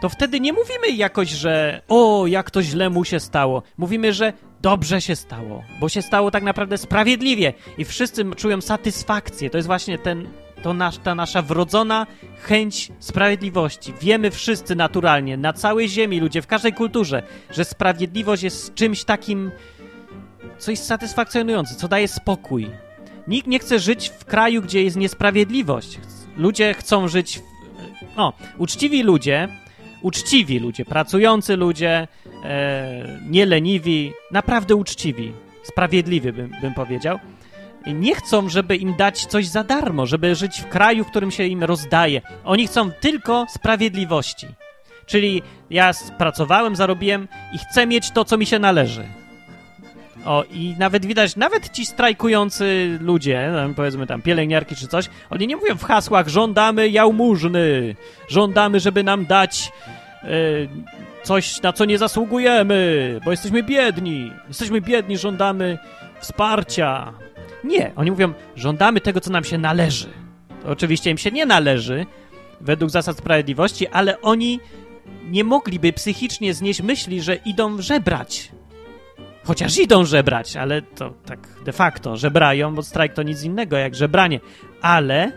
[0.00, 3.62] to wtedy nie mówimy jakoś, że o, jak to źle mu się stało.
[3.78, 9.50] Mówimy, że dobrze się stało, bo się stało tak naprawdę sprawiedliwie i wszyscy czują satysfakcję.
[9.50, 10.28] To jest właśnie ten,
[10.62, 12.06] to nasz, ta nasza wrodzona
[12.40, 13.94] chęć sprawiedliwości.
[14.00, 19.50] Wiemy wszyscy naturalnie, na całej ziemi, ludzie, w każdej kulturze, że sprawiedliwość jest czymś takim
[20.62, 22.70] coś satysfakcjonujące, co daje spokój.
[23.28, 25.98] Nikt nie chce żyć w kraju, gdzie jest niesprawiedliwość.
[26.36, 27.38] Ludzie chcą żyć.
[27.38, 28.18] W...
[28.20, 29.48] O, uczciwi ludzie,
[30.02, 32.08] uczciwi ludzie, pracujący ludzie,
[32.44, 37.18] e, nieleniwi, naprawdę uczciwi, sprawiedliwi bym, bym powiedział.
[37.86, 41.44] Nie chcą, żeby im dać coś za darmo, żeby żyć w kraju, w którym się
[41.44, 42.22] im rozdaje.
[42.44, 44.46] Oni chcą tylko sprawiedliwości.
[45.06, 49.21] Czyli ja pracowałem, zarobiłem i chcę mieć to, co mi się należy.
[50.24, 55.56] O, i nawet widać, nawet ci strajkujący ludzie, powiedzmy tam pielęgniarki czy coś, oni nie
[55.56, 57.96] mówią w hasłach żądamy jałmużny,
[58.28, 59.72] żądamy, żeby nam dać
[60.22, 60.28] e,
[61.22, 65.78] coś, na co nie zasługujemy, bo jesteśmy biedni, jesteśmy biedni, żądamy
[66.20, 67.12] wsparcia.
[67.64, 70.08] Nie, oni mówią, żądamy tego, co nam się należy.
[70.62, 72.06] To oczywiście im się nie należy,
[72.60, 74.60] według zasad sprawiedliwości, ale oni
[75.30, 78.52] nie mogliby psychicznie znieść myśli, że idą żebrać
[79.44, 83.94] Chociaż idą żebrać, ale to tak de facto żebrają, bo strajk to nic innego jak
[83.94, 84.40] żebranie.
[84.82, 85.32] Ale,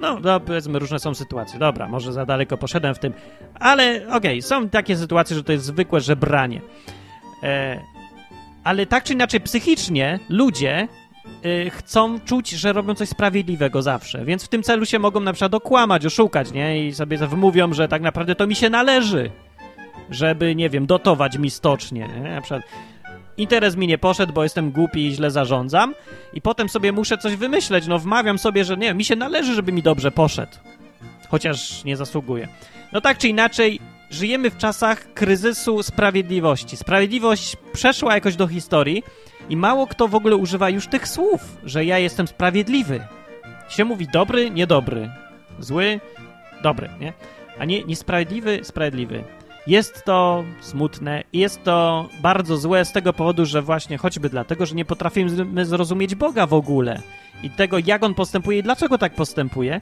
[0.00, 1.58] no, no powiedzmy, różne są sytuacje.
[1.58, 3.12] Dobra, może za daleko poszedłem w tym,
[3.54, 6.60] ale okej, okay, są takie sytuacje, że to jest zwykłe żebranie.
[7.42, 7.80] E,
[8.64, 10.88] ale tak czy inaczej, psychicznie ludzie
[11.44, 15.32] e, chcą czuć, że robią coś sprawiedliwego zawsze, więc w tym celu się mogą na
[15.32, 16.86] przykład okłamać, oszukać, nie?
[16.86, 19.30] I sobie wymówią, że tak naprawdę to mi się należy,
[20.10, 22.30] żeby, nie wiem, dotować mi stocznie, nie?
[22.30, 22.62] Na przykład
[23.40, 25.94] interes mi nie poszedł, bo jestem głupi i źle zarządzam
[26.32, 29.72] i potem sobie muszę coś wymyśleć, no wmawiam sobie, że nie, mi się należy, żeby
[29.72, 30.52] mi dobrze poszedł.
[31.28, 32.48] Chociaż nie zasługuje.
[32.92, 36.76] No tak czy inaczej, żyjemy w czasach kryzysu sprawiedliwości.
[36.76, 39.02] Sprawiedliwość przeszła jakoś do historii
[39.48, 43.00] i mało kto w ogóle używa już tych słów, że ja jestem sprawiedliwy.
[43.68, 45.10] Się mówi dobry, niedobry,
[45.58, 46.00] zły,
[46.62, 47.12] dobry, nie?
[47.58, 49.24] A nie niesprawiedliwy, sprawiedliwy.
[49.66, 54.66] Jest to smutne i jest to bardzo złe z tego powodu, że właśnie choćby dlatego,
[54.66, 57.02] że nie potrafimy zrozumieć Boga w ogóle
[57.42, 59.80] i tego, jak On postępuje i dlaczego tak postępuje,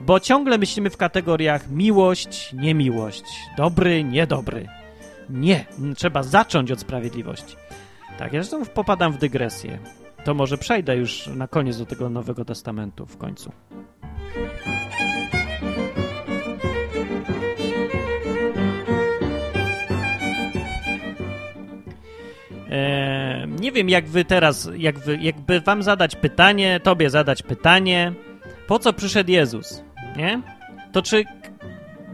[0.00, 3.24] bo ciągle myślimy w kategoriach miłość, niemiłość,
[3.56, 4.68] dobry, niedobry.
[5.30, 5.64] Nie,
[5.96, 7.56] trzeba zacząć od sprawiedliwości.
[8.18, 9.78] Tak, ja zresztą popadam w dygresję.
[10.24, 13.52] To może przejdę już na koniec do tego Nowego Testamentu w końcu.
[23.60, 28.12] Nie wiem, jak wy teraz, jak wy, jakby wam zadać pytanie, tobie zadać pytanie,
[28.66, 29.84] po co przyszedł Jezus,
[30.16, 30.42] nie?
[30.92, 31.24] To czy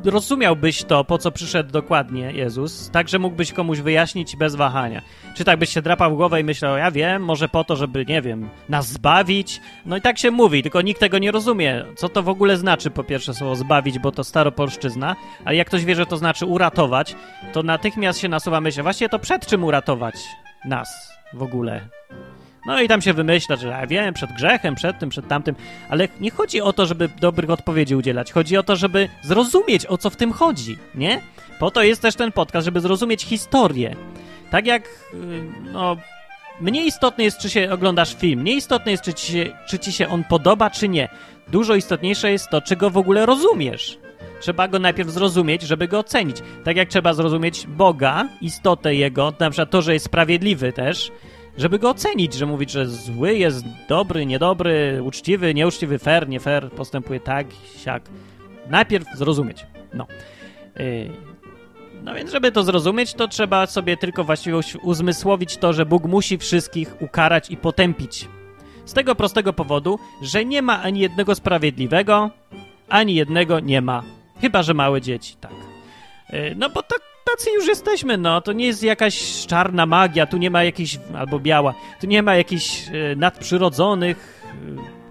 [0.05, 5.03] rozumiałbyś to, po co przyszedł dokładnie Jezus, tak, że mógłbyś komuś wyjaśnić bez wahania?
[5.35, 8.07] Czy tak byś się drapał w głowę i myślał, ja wiem, może po to, żeby,
[8.07, 9.61] nie wiem, nas zbawić?
[9.87, 11.85] No i tak się mówi, tylko nikt tego nie rozumie.
[11.97, 15.85] Co to w ogóle znaczy, po pierwsze, słowo zbawić, bo to staropolszczyzna, ale jak ktoś
[15.85, 17.17] wie, że to znaczy uratować,
[17.53, 20.15] to natychmiast się nasuwa myśl, właśnie to przed czym uratować?
[20.65, 21.81] Nas w ogóle.
[22.67, 25.55] No i tam się wymyśla, że ja wiem, przed grzechem, przed tym, przed tamtym,
[25.89, 28.33] ale nie chodzi o to, żeby dobrych odpowiedzi udzielać.
[28.33, 31.21] Chodzi o to, żeby zrozumieć, o co w tym chodzi, nie?
[31.59, 33.97] Po to jest też ten podcast, żeby zrozumieć historię.
[34.51, 35.97] Tak jak, y, no,
[36.61, 39.93] mniej istotne jest, czy się oglądasz film, mniej istotne jest, czy ci, się, czy ci
[39.93, 41.09] się on podoba, czy nie.
[41.49, 43.99] Dużo istotniejsze jest to, czy go w ogóle rozumiesz.
[44.41, 46.37] Trzeba go najpierw zrozumieć, żeby go ocenić.
[46.65, 51.13] Tak jak trzeba zrozumieć Boga, istotę Jego, na przykład to, że jest sprawiedliwy też,
[51.59, 56.71] żeby go ocenić, że mówić, że zły jest dobry, niedobry, uczciwy, nieuczciwy, fair, nie fair,
[56.71, 58.03] postępuje tak, siak.
[58.71, 59.67] Najpierw zrozumieć.
[59.95, 60.07] No.
[60.77, 61.11] Yy,
[62.03, 66.39] no więc, żeby to zrozumieć, to trzeba sobie tylko właściwie uzmysłowić to, że Bóg musi
[66.39, 68.29] wszystkich ukarać i potępić.
[68.85, 72.31] Z tego prostego powodu, że nie ma ani jednego sprawiedliwego,
[72.89, 74.03] ani jednego nie ma.
[74.41, 75.53] Chyba, że małe dzieci, tak.
[76.33, 77.01] Yy, no bo tak
[77.37, 78.41] tacy już jesteśmy, no.
[78.41, 82.37] To nie jest jakaś czarna magia, tu nie ma jakichś, albo biała, tu nie ma
[82.37, 84.43] jakichś e, nadprzyrodzonych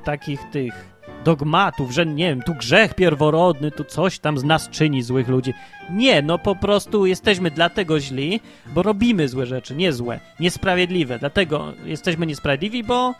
[0.02, 0.90] e, takich tych
[1.24, 5.54] dogmatów, że nie wiem, tu grzech pierworodny, tu coś tam z nas czyni złych ludzi.
[5.90, 11.20] Nie, no po prostu jesteśmy dlatego źli, bo robimy złe rzeczy, nie złe, niesprawiedliwe.
[11.20, 13.14] Dlatego jesteśmy niesprawiedliwi, bo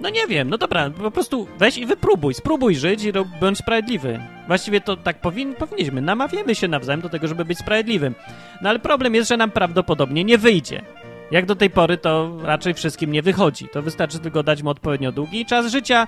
[0.00, 4.20] no nie wiem, no dobra, po prostu weź i wypróbuj, spróbuj żyć i bądź sprawiedliwy.
[4.46, 8.14] Właściwie to tak powin, powinniśmy, namawiamy się nawzajem do tego, żeby być sprawiedliwym.
[8.62, 10.82] No ale problem jest, że nam prawdopodobnie nie wyjdzie.
[11.30, 13.68] Jak do tej pory to raczej wszystkim nie wychodzi.
[13.72, 16.06] To wystarczy tylko dać mu odpowiednio długi czas życia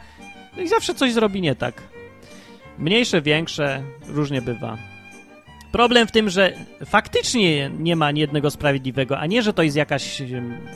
[0.56, 1.82] no i zawsze coś zrobi nie tak.
[2.78, 4.78] Mniejsze, większe, różnie bywa.
[5.72, 6.52] Problem w tym, że
[6.84, 10.22] faktycznie nie ma jednego sprawiedliwego, a nie, że to jest jakaś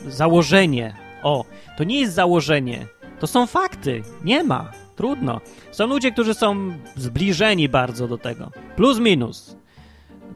[0.07, 1.08] założenie.
[1.23, 1.45] O,
[1.77, 2.85] to nie jest założenie.
[3.19, 4.01] To są fakty.
[4.23, 4.71] Nie ma.
[4.95, 5.41] Trudno.
[5.71, 8.51] Są ludzie, którzy są zbliżeni bardzo do tego.
[8.75, 9.55] Plus, minus.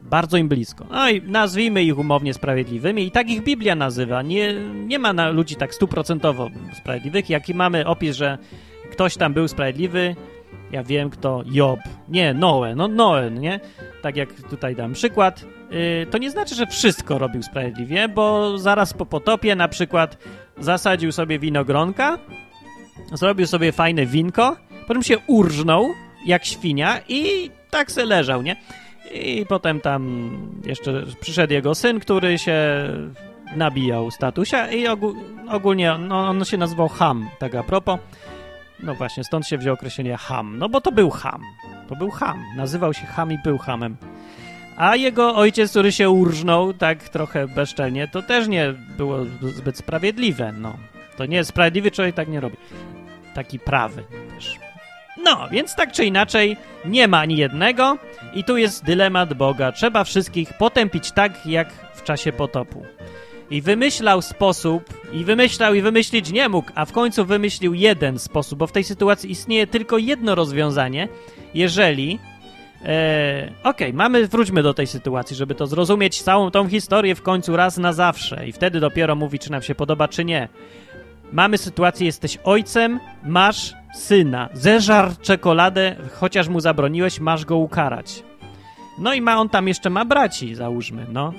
[0.02, 0.86] Bardzo im blisko.
[0.90, 4.22] No i nazwijmy ich umownie sprawiedliwymi i tak ich Biblia nazywa.
[4.22, 4.54] Nie,
[4.86, 8.38] nie ma na ludzi tak stuprocentowo sprawiedliwych, jaki mamy opis, że
[8.92, 10.16] ktoś tam był sprawiedliwy,
[10.72, 13.60] ja wiem kto, Job, nie, Noe, no Noe, nie?
[14.02, 15.44] Tak jak tutaj dam przykład,
[16.10, 20.18] to nie znaczy, że wszystko robił sprawiedliwie, bo zaraz po potopie na przykład
[20.58, 22.18] zasadził sobie winogronka,
[23.12, 24.56] zrobił sobie fajne winko,
[24.86, 25.88] potem się urżnął
[26.26, 28.56] jak świnia i tak se leżał, nie?
[29.14, 30.30] I potem tam
[30.64, 32.58] jeszcze przyszedł jego syn, który się
[33.56, 34.86] nabijał statusia i
[35.48, 38.00] ogólnie no, on się nazywał Ham, tak a propos.
[38.82, 40.58] No właśnie, stąd się wziął określenie ham.
[40.58, 41.42] No bo to był ham.
[41.88, 42.42] To był ham.
[42.56, 43.96] Nazywał się ham i był hamem.
[44.76, 50.52] A jego ojciec, który się urżnął tak trochę bezczelnie, to też nie było zbyt sprawiedliwe.
[50.58, 50.76] No,
[51.16, 52.56] to nie sprawiedliwy człowiek, tak nie robi.
[53.34, 54.04] Taki prawy
[54.34, 54.58] też.
[55.24, 57.98] No, więc tak czy inaczej, nie ma ani jednego
[58.34, 59.72] i tu jest dylemat Boga.
[59.72, 62.82] Trzeba wszystkich potępić tak, jak w czasie potopu
[63.50, 68.58] i wymyślał sposób, i wymyślał, i wymyślić nie mógł, a w końcu wymyślił jeden sposób,
[68.58, 71.08] bo w tej sytuacji istnieje tylko jedno rozwiązanie,
[71.54, 72.18] jeżeli...
[72.84, 77.22] E, Okej, okay, mamy, wróćmy do tej sytuacji, żeby to zrozumieć całą tą historię w
[77.22, 80.48] końcu raz na zawsze i wtedy dopiero mówi, czy nam się podoba, czy nie.
[81.32, 88.22] Mamy sytuację, jesteś ojcem, masz syna, zeżar czekoladę, chociaż mu zabroniłeś, masz go ukarać.
[88.98, 91.32] No i ma on tam jeszcze ma braci, załóżmy, no.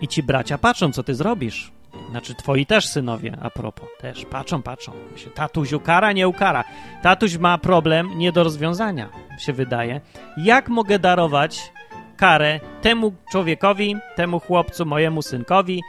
[0.00, 1.77] I ci bracia patrzą, co ty zrobisz.
[2.10, 4.92] Znaczy, twoi też synowie, a propos, też patrzą, patrzą.
[5.12, 6.64] Myślę, tatuś ukara, nie ukara.
[7.02, 9.08] Tatuś ma problem nie do rozwiązania,
[9.38, 10.00] się wydaje.
[10.36, 11.72] Jak mogę darować
[12.16, 15.82] karę temu człowiekowi, temu chłopcu, mojemu synkowi,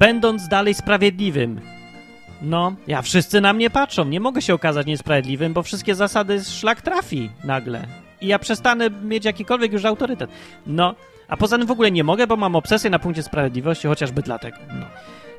[0.00, 1.60] będąc dalej sprawiedliwym?
[2.42, 4.04] No, ja wszyscy na mnie patrzą.
[4.04, 7.86] Nie mogę się okazać niesprawiedliwym, bo wszystkie zasady szlak trafi nagle.
[8.20, 10.30] I ja przestanę mieć jakikolwiek już autorytet.
[10.66, 10.94] No,
[11.28, 14.56] a poza tym w ogóle nie mogę, bo mam obsesję na punkcie sprawiedliwości, chociażby dlatego.
[14.68, 14.86] No.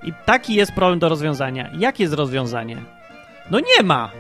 [0.03, 1.69] I taki jest problem do rozwiązania.
[1.79, 2.77] Jakie jest rozwiązanie?
[3.51, 4.11] No nie ma!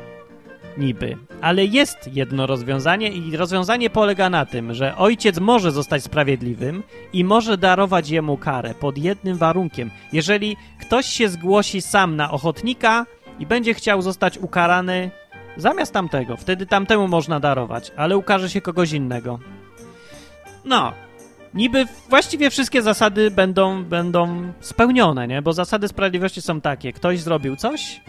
[0.77, 1.17] Niby.
[1.41, 7.23] Ale jest jedno rozwiązanie i rozwiązanie polega na tym, że ojciec może zostać sprawiedliwym i
[7.23, 9.91] może darować jemu karę pod jednym warunkiem.
[10.13, 13.05] Jeżeli ktoś się zgłosi sam na ochotnika
[13.39, 15.11] i będzie chciał zostać ukarany
[15.57, 19.39] zamiast tamtego, wtedy tamtemu można darować, ale ukaże się kogoś innego.
[20.65, 20.93] No,
[21.53, 25.41] niby właściwie wszystkie zasady będą, będą spełnione, nie?
[25.41, 26.93] Bo zasady sprawiedliwości są takie.
[26.93, 28.01] Ktoś zrobił coś,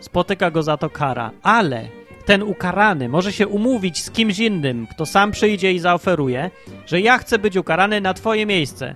[0.00, 1.88] spotyka go za to kara, ale
[2.26, 6.50] ten ukarany może się umówić z kimś innym, kto sam przyjdzie i zaoferuje,
[6.86, 8.94] że ja chcę być ukarany na twoje miejsce.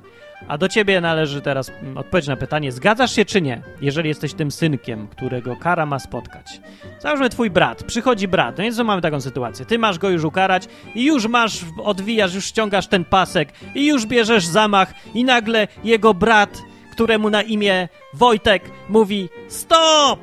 [0.49, 4.35] A do ciebie należy teraz mm, odpowiedzieć na pytanie, zgadzasz się czy nie, jeżeli jesteś
[4.35, 6.61] tym synkiem, którego kara ma spotkać.
[6.99, 10.69] Załóżmy twój brat, przychodzi brat, no więc mamy taką sytuację, ty masz go już ukarać
[10.95, 16.15] i już masz, odwijasz, już ściągasz ten pasek i już bierzesz zamach i nagle jego
[16.15, 20.21] brat, któremu na imię Wojtek, mówi stop!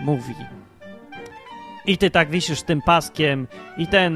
[0.00, 0.34] Mówi,
[1.86, 4.14] i ty tak wisisz tym paskiem i ten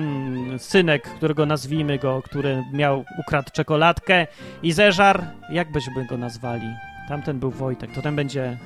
[0.59, 4.27] synek, którego nazwijmy go, który miał, ukradł czekoladkę
[4.63, 6.69] i zeżar, jak byśmy go nazwali?
[7.09, 8.59] Tamten był Wojtek, to ten będzie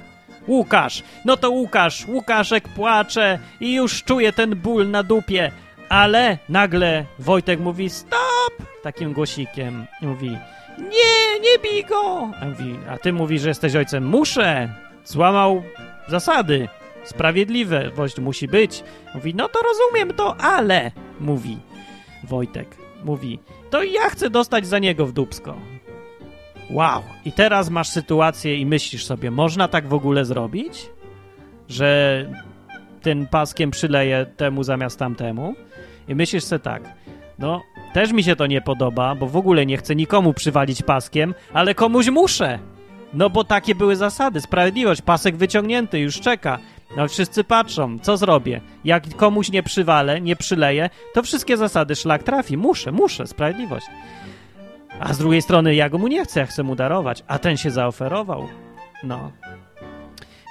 [0.49, 1.03] Łukasz!
[1.25, 2.07] No to Łukasz!
[2.09, 5.53] Łukaszek płacze i już czuje ten ból na dupie,
[5.89, 8.53] ale nagle Wojtek mówi stop!
[8.83, 9.87] Takim głosikiem.
[10.03, 10.39] mówi
[10.79, 12.31] nie, nie bij go!
[12.41, 14.07] A, mówi, a ty mówisz, że jesteś ojcem.
[14.07, 14.69] Muszę!
[15.05, 15.63] Złamał
[16.09, 16.69] zasady.
[17.05, 18.85] Sprawiedliwość musi być.
[19.15, 20.91] Mówi, no to rozumiem to, ale,
[21.21, 21.59] mówi
[22.25, 22.77] Wojtek.
[23.05, 23.39] mówi,
[23.71, 25.57] to ja chcę dostać za niego w dubsko.
[26.71, 27.03] Wow.
[27.25, 30.91] I teraz masz sytuację i myślisz sobie, można tak w ogóle zrobić?
[31.69, 32.27] Że
[33.03, 35.55] ten paskiem przyleje temu zamiast tamtemu?
[36.09, 36.83] I myślisz sobie tak,
[37.39, 41.35] no też mi się to nie podoba, bo w ogóle nie chcę nikomu przywalić paskiem,
[41.53, 42.59] ale komuś muszę.
[43.15, 46.59] No bo takie były zasady, sprawiedliwość, pasek wyciągnięty, już czeka.
[46.97, 48.61] No wszyscy patrzą, co zrobię?
[48.85, 52.57] Jak komuś nie przywalę, nie przyleję, to wszystkie zasady szlak trafi.
[52.57, 53.87] Muszę, muszę, sprawiedliwość.
[55.01, 57.57] A z drugiej strony ja go mu nie chcę, ja chcę mu darować, a ten
[57.57, 58.49] się zaoferował.
[59.05, 59.33] No.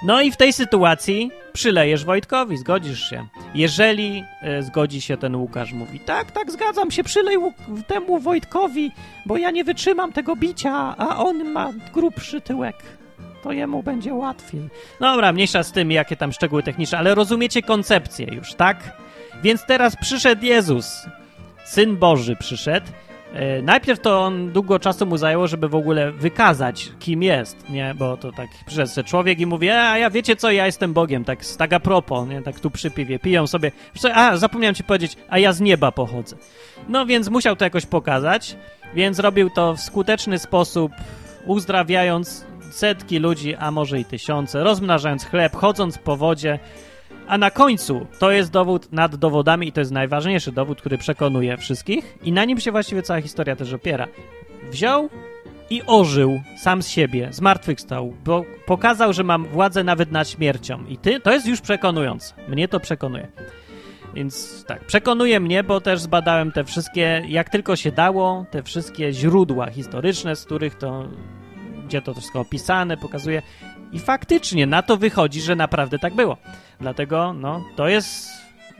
[0.06, 3.26] No i w tej sytuacji przylejesz Wojtkowi, zgodzisz się.
[3.54, 8.92] Jeżeli e, zgodzi się ten Łukasz, mówi, tak, tak, zgadzam się, przylej Łuk- temu Wojtkowi,
[9.26, 12.76] bo ja nie wytrzymam tego bicia, a on ma grubszy tyłek.
[13.42, 14.68] To jemu będzie łatwiej.
[15.00, 18.96] Dobra, mniejsza z tym, jakie tam szczegóły techniczne, ale rozumiecie koncepcję już, tak?
[19.42, 21.06] Więc teraz przyszedł Jezus,
[21.64, 22.86] Syn Boży przyszedł.
[23.34, 27.94] E, najpierw to on długo czasu mu zajęło, żeby w ogóle wykazać, kim jest, nie?
[27.94, 31.38] Bo to tak przyszedł człowiek i mówi, a ja wiecie co, ja jestem Bogiem, tak,
[31.58, 32.42] tak a propos, nie?
[32.42, 33.72] Tak tu przy piwie, piją sobie.
[34.14, 36.36] A, zapomniałem ci powiedzieć, a ja z nieba pochodzę.
[36.88, 38.56] No więc musiał to jakoś pokazać,
[38.94, 40.92] więc robił to w skuteczny sposób,
[41.46, 46.58] uzdrawiając setki ludzi, a może i tysiące, rozmnażając chleb, chodząc po wodzie,
[47.28, 51.56] a na końcu to jest dowód nad dowodami i to jest najważniejszy dowód, który przekonuje
[51.56, 54.08] wszystkich i na nim się właściwie cała historia też opiera.
[54.70, 55.08] Wziął
[55.70, 60.84] i ożył sam z siebie, zmartwychwstał, bo pokazał, że mam władzę nawet nad śmiercią.
[60.88, 62.34] I ty, to jest już przekonujące.
[62.48, 63.28] Mnie to przekonuje.
[64.14, 69.12] Więc tak, przekonuje mnie, bo też zbadałem te wszystkie, jak tylko się dało, te wszystkie
[69.12, 71.08] źródła historyczne, z których to,
[71.92, 73.42] gdzie to wszystko opisane, pokazuje.
[73.92, 76.36] I faktycznie na to wychodzi, że naprawdę tak było.
[76.80, 78.28] Dlatego, no, to jest,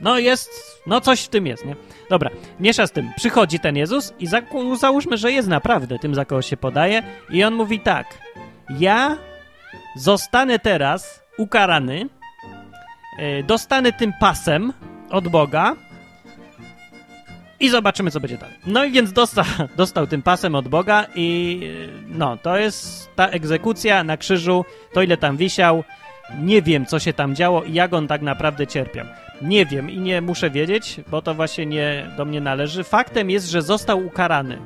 [0.01, 0.49] no jest,
[0.87, 1.75] no coś w tym jest, nie?
[2.09, 3.11] Dobra, miesza z tym.
[3.15, 4.41] Przychodzi ten Jezus i za,
[4.79, 8.17] załóżmy, że jest naprawdę tym, za kogo się podaje i on mówi tak,
[8.79, 9.17] ja
[9.95, 12.09] zostanę teraz ukarany,
[13.19, 14.73] yy, dostanę tym pasem
[15.09, 15.75] od Boga
[17.63, 18.55] i zobaczymy, co będzie dalej.
[18.65, 19.45] No i więc dosta,
[19.77, 25.01] dostał tym pasem od Boga i yy, no, to jest ta egzekucja na krzyżu, to
[25.01, 25.83] ile tam wisiał,
[26.39, 29.05] nie wiem, co się tam działo i jak on tak naprawdę cierpiał.
[29.41, 32.83] Nie wiem i nie muszę wiedzieć, bo to właśnie nie do mnie należy.
[32.83, 34.57] Faktem jest, że został ukarany.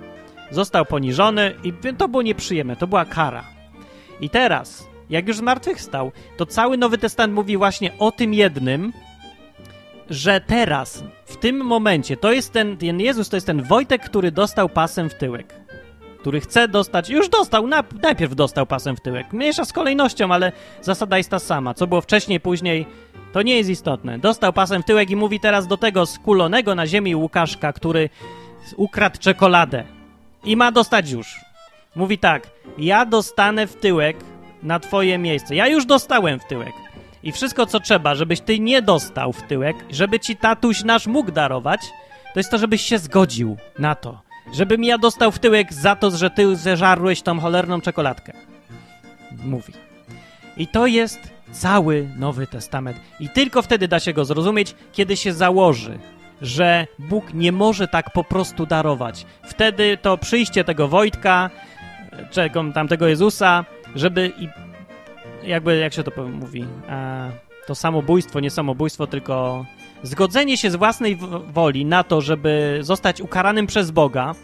[0.51, 3.43] Został poniżony i to było nieprzyjemne, to była kara.
[4.21, 8.93] I teraz, jak już zmartwychwstał, to cały Nowy Testament mówi właśnie o tym jednym,
[10.09, 14.31] że teraz, w tym momencie, to jest ten, ten Jezus, to jest ten Wojtek, który
[14.31, 15.67] dostał pasem w tyłek
[16.27, 19.33] który chce dostać, już dostał, na, najpierw dostał pasem w tyłek.
[19.33, 20.51] Mniejsza z kolejnością, ale
[20.81, 21.73] zasada jest ta sama.
[21.73, 22.85] Co było wcześniej, później,
[23.33, 24.19] to nie jest istotne.
[24.19, 28.09] Dostał pasem w tyłek i mówi teraz do tego skulonego na ziemi Łukaszka, który
[28.75, 29.83] ukradł czekoladę
[30.43, 31.35] i ma dostać już.
[31.95, 32.47] Mówi tak,
[32.77, 34.17] ja dostanę w tyłek
[34.63, 35.55] na twoje miejsce.
[35.55, 36.73] Ja już dostałem w tyłek.
[37.23, 41.31] I wszystko, co trzeba, żebyś ty nie dostał w tyłek, żeby ci tatuś nasz mógł
[41.31, 41.81] darować,
[42.33, 46.11] to jest to, żebyś się zgodził na to Żebym ja dostał w tyłek za to,
[46.11, 48.33] że ty zeżarłeś tą cholerną czekoladkę.
[49.45, 49.73] Mówi.
[50.57, 51.19] I to jest
[51.51, 52.97] cały Nowy Testament.
[53.19, 55.99] I tylko wtedy da się go zrozumieć, kiedy się założy,
[56.41, 59.25] że Bóg nie może tak po prostu darować.
[59.43, 61.49] Wtedy to przyjście tego Wojtka,
[62.31, 63.65] czego tamtego Jezusa,
[63.95, 64.49] żeby i
[65.47, 67.29] jakby, jak się to mówi, a,
[67.67, 69.65] to samobójstwo, nie samobójstwo, tylko
[70.03, 71.17] zgodzenie się z własnej
[71.53, 74.35] woli na to, żeby zostać ukaranym przez Boga,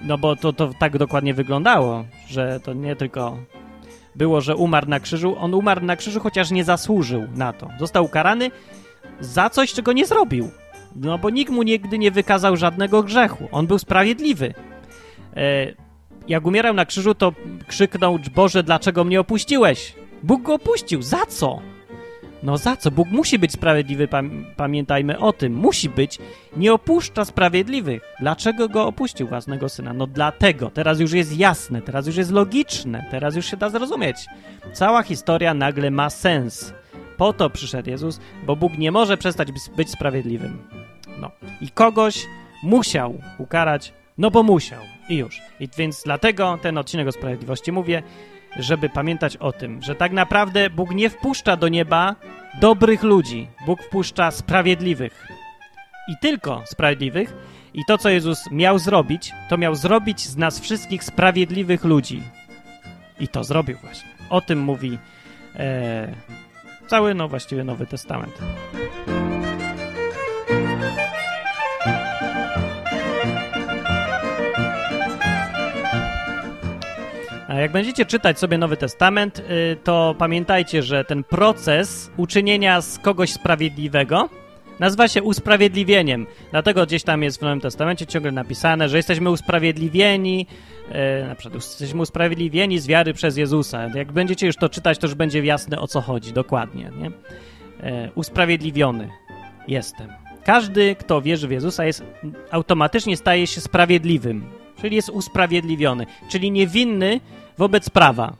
[0.00, 3.38] no bo to, to tak dokładnie wyglądało, że to nie tylko
[4.14, 7.68] było, że umarł na krzyżu, on umarł na krzyżu, chociaż nie zasłużył na to.
[7.78, 8.50] Został ukarany
[9.20, 10.50] za coś, czego nie zrobił.
[10.96, 13.48] No bo nikt mu nigdy nie wykazał żadnego grzechu.
[13.52, 14.54] On był sprawiedliwy.
[15.36, 15.66] E,
[16.28, 17.32] jak umierał na krzyżu, to
[17.66, 19.94] krzyknął, Boże, dlaczego mnie opuściłeś?
[20.24, 21.02] Bóg go opuścił.
[21.02, 21.60] Za co?
[22.42, 22.90] No za co?
[22.90, 24.08] Bóg musi być sprawiedliwy,
[24.56, 25.54] pamiętajmy o tym.
[25.54, 26.18] Musi być.
[26.56, 28.02] Nie opuszcza sprawiedliwych.
[28.20, 29.92] Dlaczego go opuścił własnego syna?
[29.92, 30.70] No dlatego.
[30.70, 34.16] Teraz już jest jasne, teraz już jest logiczne, teraz już się da zrozumieć.
[34.72, 36.74] Cała historia nagle ma sens.
[37.16, 40.58] Po to przyszedł Jezus, bo Bóg nie może przestać być sprawiedliwym.
[41.20, 41.30] No.
[41.60, 42.26] I kogoś
[42.62, 44.80] musiał ukarać, no bo musiał.
[45.08, 45.40] I już.
[45.60, 48.02] I więc dlatego ten odcinek o sprawiedliwości mówię,
[48.56, 52.16] żeby pamiętać o tym, że tak naprawdę Bóg nie wpuszcza do nieba
[52.60, 53.48] dobrych ludzi.
[53.66, 55.26] Bóg wpuszcza sprawiedliwych.
[56.08, 57.34] I tylko sprawiedliwych.
[57.74, 62.22] I to, co Jezus miał zrobić, to miał zrobić z nas wszystkich sprawiedliwych ludzi.
[63.20, 64.08] I to zrobił właśnie.
[64.30, 64.98] O tym mówi
[65.56, 66.14] e,
[66.86, 68.38] cały, no właściwie Nowy Testament.
[77.60, 83.32] Jak będziecie czytać sobie Nowy Testament, y, to pamiętajcie, że ten proces uczynienia z kogoś
[83.32, 84.28] sprawiedliwego
[84.80, 86.26] nazywa się usprawiedliwieniem.
[86.50, 90.46] Dlatego gdzieś tam jest w Nowym Testamencie ciągle napisane, że jesteśmy usprawiedliwieni,
[91.22, 93.88] y, na przykład jesteśmy usprawiedliwieni z wiary przez Jezusa.
[93.94, 96.90] Jak będziecie już to czytać, to już będzie jasne o co chodzi dokładnie.
[96.98, 97.08] Nie?
[98.06, 99.08] Y, usprawiedliwiony
[99.68, 100.08] jestem.
[100.44, 102.04] Każdy, kto wierzy w Jezusa, jest
[102.50, 104.44] automatycznie staje się sprawiedliwym,
[104.80, 107.20] czyli jest usprawiedliwiony, czyli niewinny
[107.58, 108.36] wobec prawa.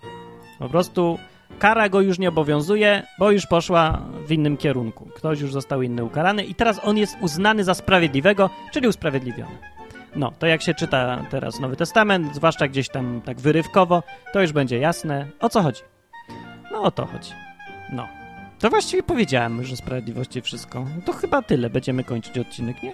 [0.58, 1.18] Po prostu
[1.58, 5.08] kara go już nie obowiązuje, bo już poszła w innym kierunku.
[5.16, 9.58] Ktoś już został inny ukarany i teraz on jest uznany za sprawiedliwego, czyli usprawiedliwiony.
[10.16, 14.02] No, to jak się czyta teraz Nowy Testament, zwłaszcza gdzieś tam tak wyrywkowo,
[14.32, 15.82] to już będzie jasne, o co chodzi.
[16.72, 17.30] No, o to chodzi.
[17.92, 18.08] No.
[18.58, 20.86] To właściwie powiedziałem już o sprawiedliwości wszystko.
[21.04, 21.70] To chyba tyle.
[21.70, 22.92] Będziemy kończyć odcinek, nie?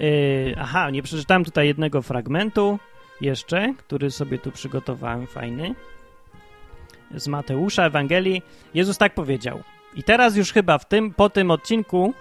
[0.00, 2.78] Yy, aha, nie przeczytałem tutaj jednego fragmentu
[3.20, 5.74] jeszcze, który sobie tu przygotowałem, fajny.
[7.14, 8.42] Z Mateusza Ewangelii.
[8.74, 9.62] Jezus tak powiedział.
[9.94, 12.14] I teraz już chyba w tym, po tym odcinku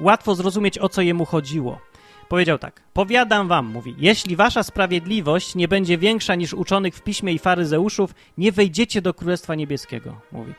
[0.00, 1.80] łatwo zrozumieć, o co jemu chodziło.
[2.28, 7.32] Powiedział tak: Powiadam wam, mówi, jeśli wasza sprawiedliwość nie będzie większa niż uczonych w piśmie
[7.32, 10.52] i faryzeuszów, nie wejdziecie do Królestwa Niebieskiego, mówi.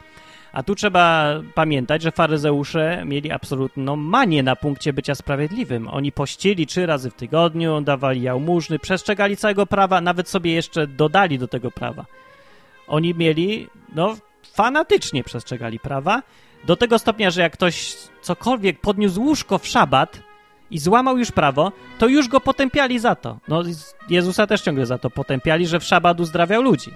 [0.54, 5.88] A tu trzeba pamiętać, że faryzeusze mieli absolutną manię na punkcie bycia sprawiedliwym.
[5.88, 11.40] Oni pościli trzy razy w tygodniu, dawali jałmużny, przestrzegali całego prawa, nawet sobie jeszcze dodali
[11.40, 12.06] do tego prawa.
[12.88, 14.16] Oni mieli, no,
[14.54, 16.24] fanatycznie przestrzegali prawa,
[16.66, 20.20] do tego stopnia, że jak ktoś cokolwiek podniósł łóżko w szabat
[20.72, 23.38] i złamał już prawo, to już go potępiali za to.
[23.48, 23.64] No,
[24.10, 26.92] Jezusa też ciągle za to potępiali, że w szabat uzdrawiał ludzi.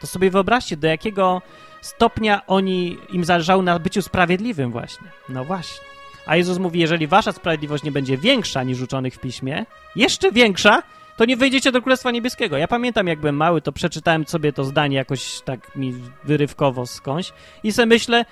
[0.00, 1.42] To sobie wyobraźcie, do jakiego
[1.82, 5.08] stopnia oni im zależało na byciu sprawiedliwym właśnie.
[5.28, 5.84] No właśnie.
[6.26, 9.66] A Jezus mówi, jeżeli wasza sprawiedliwość nie będzie większa niż uczonych w piśmie,
[9.96, 10.82] jeszcze większa,
[11.16, 12.56] to nie wejdziecie do Królestwa Niebieskiego.
[12.56, 17.32] Ja pamiętam, jak byłem mały, to przeczytałem sobie to zdanie jakoś tak mi wyrywkowo skądś
[17.62, 18.24] i sobie myślę,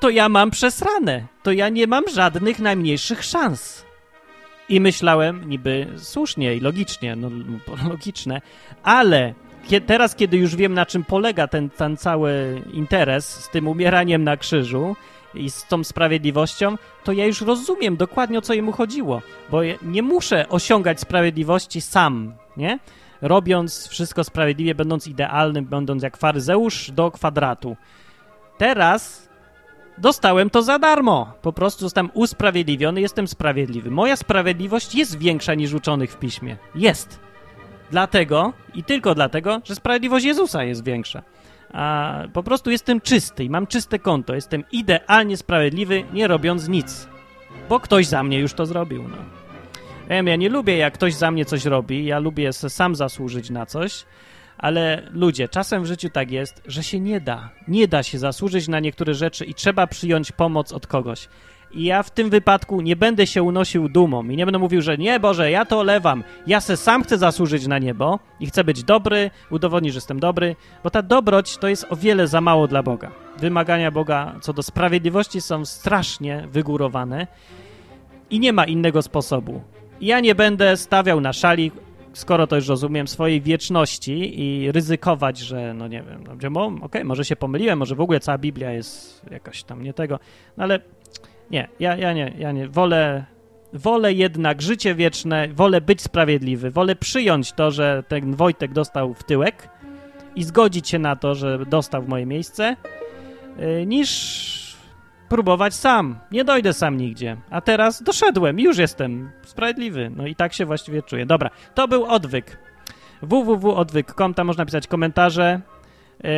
[0.00, 1.26] to ja mam przesrane.
[1.42, 3.84] To ja nie mam żadnych najmniejszych szans.
[4.68, 7.30] I myślałem niby słusznie i logicznie, no
[7.90, 8.40] logiczne,
[8.82, 9.34] ale
[9.86, 14.36] teraz, kiedy już wiem, na czym polega ten, ten cały interes z tym umieraniem na
[14.36, 14.96] krzyżu
[15.34, 20.02] i z tą sprawiedliwością, to ja już rozumiem dokładnie, o co jemu chodziło, bo nie
[20.02, 22.78] muszę osiągać sprawiedliwości sam, nie?
[23.22, 27.76] Robiąc wszystko sprawiedliwie, będąc idealnym, będąc jak faryzeusz do kwadratu.
[28.58, 29.28] Teraz
[29.98, 31.32] dostałem to za darmo.
[31.42, 33.90] Po prostu zostałem usprawiedliwiony, jestem sprawiedliwy.
[33.90, 36.56] Moja sprawiedliwość jest większa niż uczonych w piśmie.
[36.74, 37.31] Jest.
[37.92, 41.22] Dlatego i tylko dlatego, że sprawiedliwość Jezusa jest większa.
[41.72, 44.34] A po prostu jestem czysty i mam czyste konto.
[44.34, 47.08] Jestem idealnie sprawiedliwy, nie robiąc nic.
[47.68, 49.02] Bo ktoś za mnie już to zrobił.
[49.08, 49.16] No.
[50.08, 52.04] Ja, ja nie lubię, jak ktoś za mnie coś robi.
[52.04, 54.04] Ja lubię sam zasłużyć na coś.
[54.58, 57.50] Ale ludzie, czasem w życiu tak jest, że się nie da.
[57.68, 61.28] Nie da się zasłużyć na niektóre rzeczy i trzeba przyjąć pomoc od kogoś.
[61.74, 64.98] I ja w tym wypadku nie będę się unosił dumą i nie będę mówił, że
[64.98, 66.24] nie, Boże, ja to olewam.
[66.46, 70.56] Ja se sam chcę zasłużyć na niebo i chcę być dobry, udowodnić, że jestem dobry,
[70.84, 73.10] bo ta dobroć to jest o wiele za mało dla Boga.
[73.38, 77.26] Wymagania Boga co do sprawiedliwości są strasznie wygórowane
[78.30, 79.62] i nie ma innego sposobu.
[80.00, 81.72] Ja nie będę stawiał na szali,
[82.12, 86.32] skoro to już rozumiem, swojej wieczności i ryzykować, że no nie wiem, no,
[86.66, 90.18] okej, okay, może się pomyliłem, może w ogóle cała Biblia jest jakaś tam nie tego,
[90.56, 90.80] no ale
[91.52, 92.68] nie, ja, ja nie, ja nie.
[92.68, 93.24] Wolę,
[93.72, 99.24] wolę jednak życie wieczne, wolę być sprawiedliwy, wolę przyjąć to, że ten Wojtek dostał w
[99.24, 99.68] tyłek
[100.36, 102.76] i zgodzić się na to, że dostał w moje miejsce,
[103.58, 104.52] yy, niż
[105.28, 106.18] próbować sam.
[106.30, 107.36] Nie dojdę sam nigdzie.
[107.50, 110.10] A teraz doszedłem, już jestem sprawiedliwy.
[110.16, 111.26] No i tak się właściwie czuję.
[111.26, 112.58] Dobra, to był odwyk.
[113.22, 115.60] www.odwyk.com, tam można pisać komentarze.
[116.24, 116.30] Yy,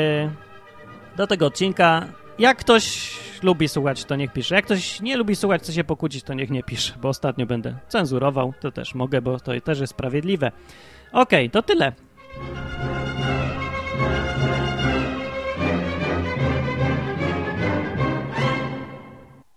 [1.17, 2.07] do tego odcinka
[2.39, 4.55] jak ktoś lubi słuchać, to niech pisze.
[4.55, 7.75] Jak ktoś nie lubi słuchać, chce się pokłócić, to niech nie pisze, bo ostatnio będę
[7.89, 8.55] cenzurował.
[8.61, 10.53] To też mogę, bo to też jest sprawiedliwe.
[11.13, 11.93] Okej, okay, to tyle.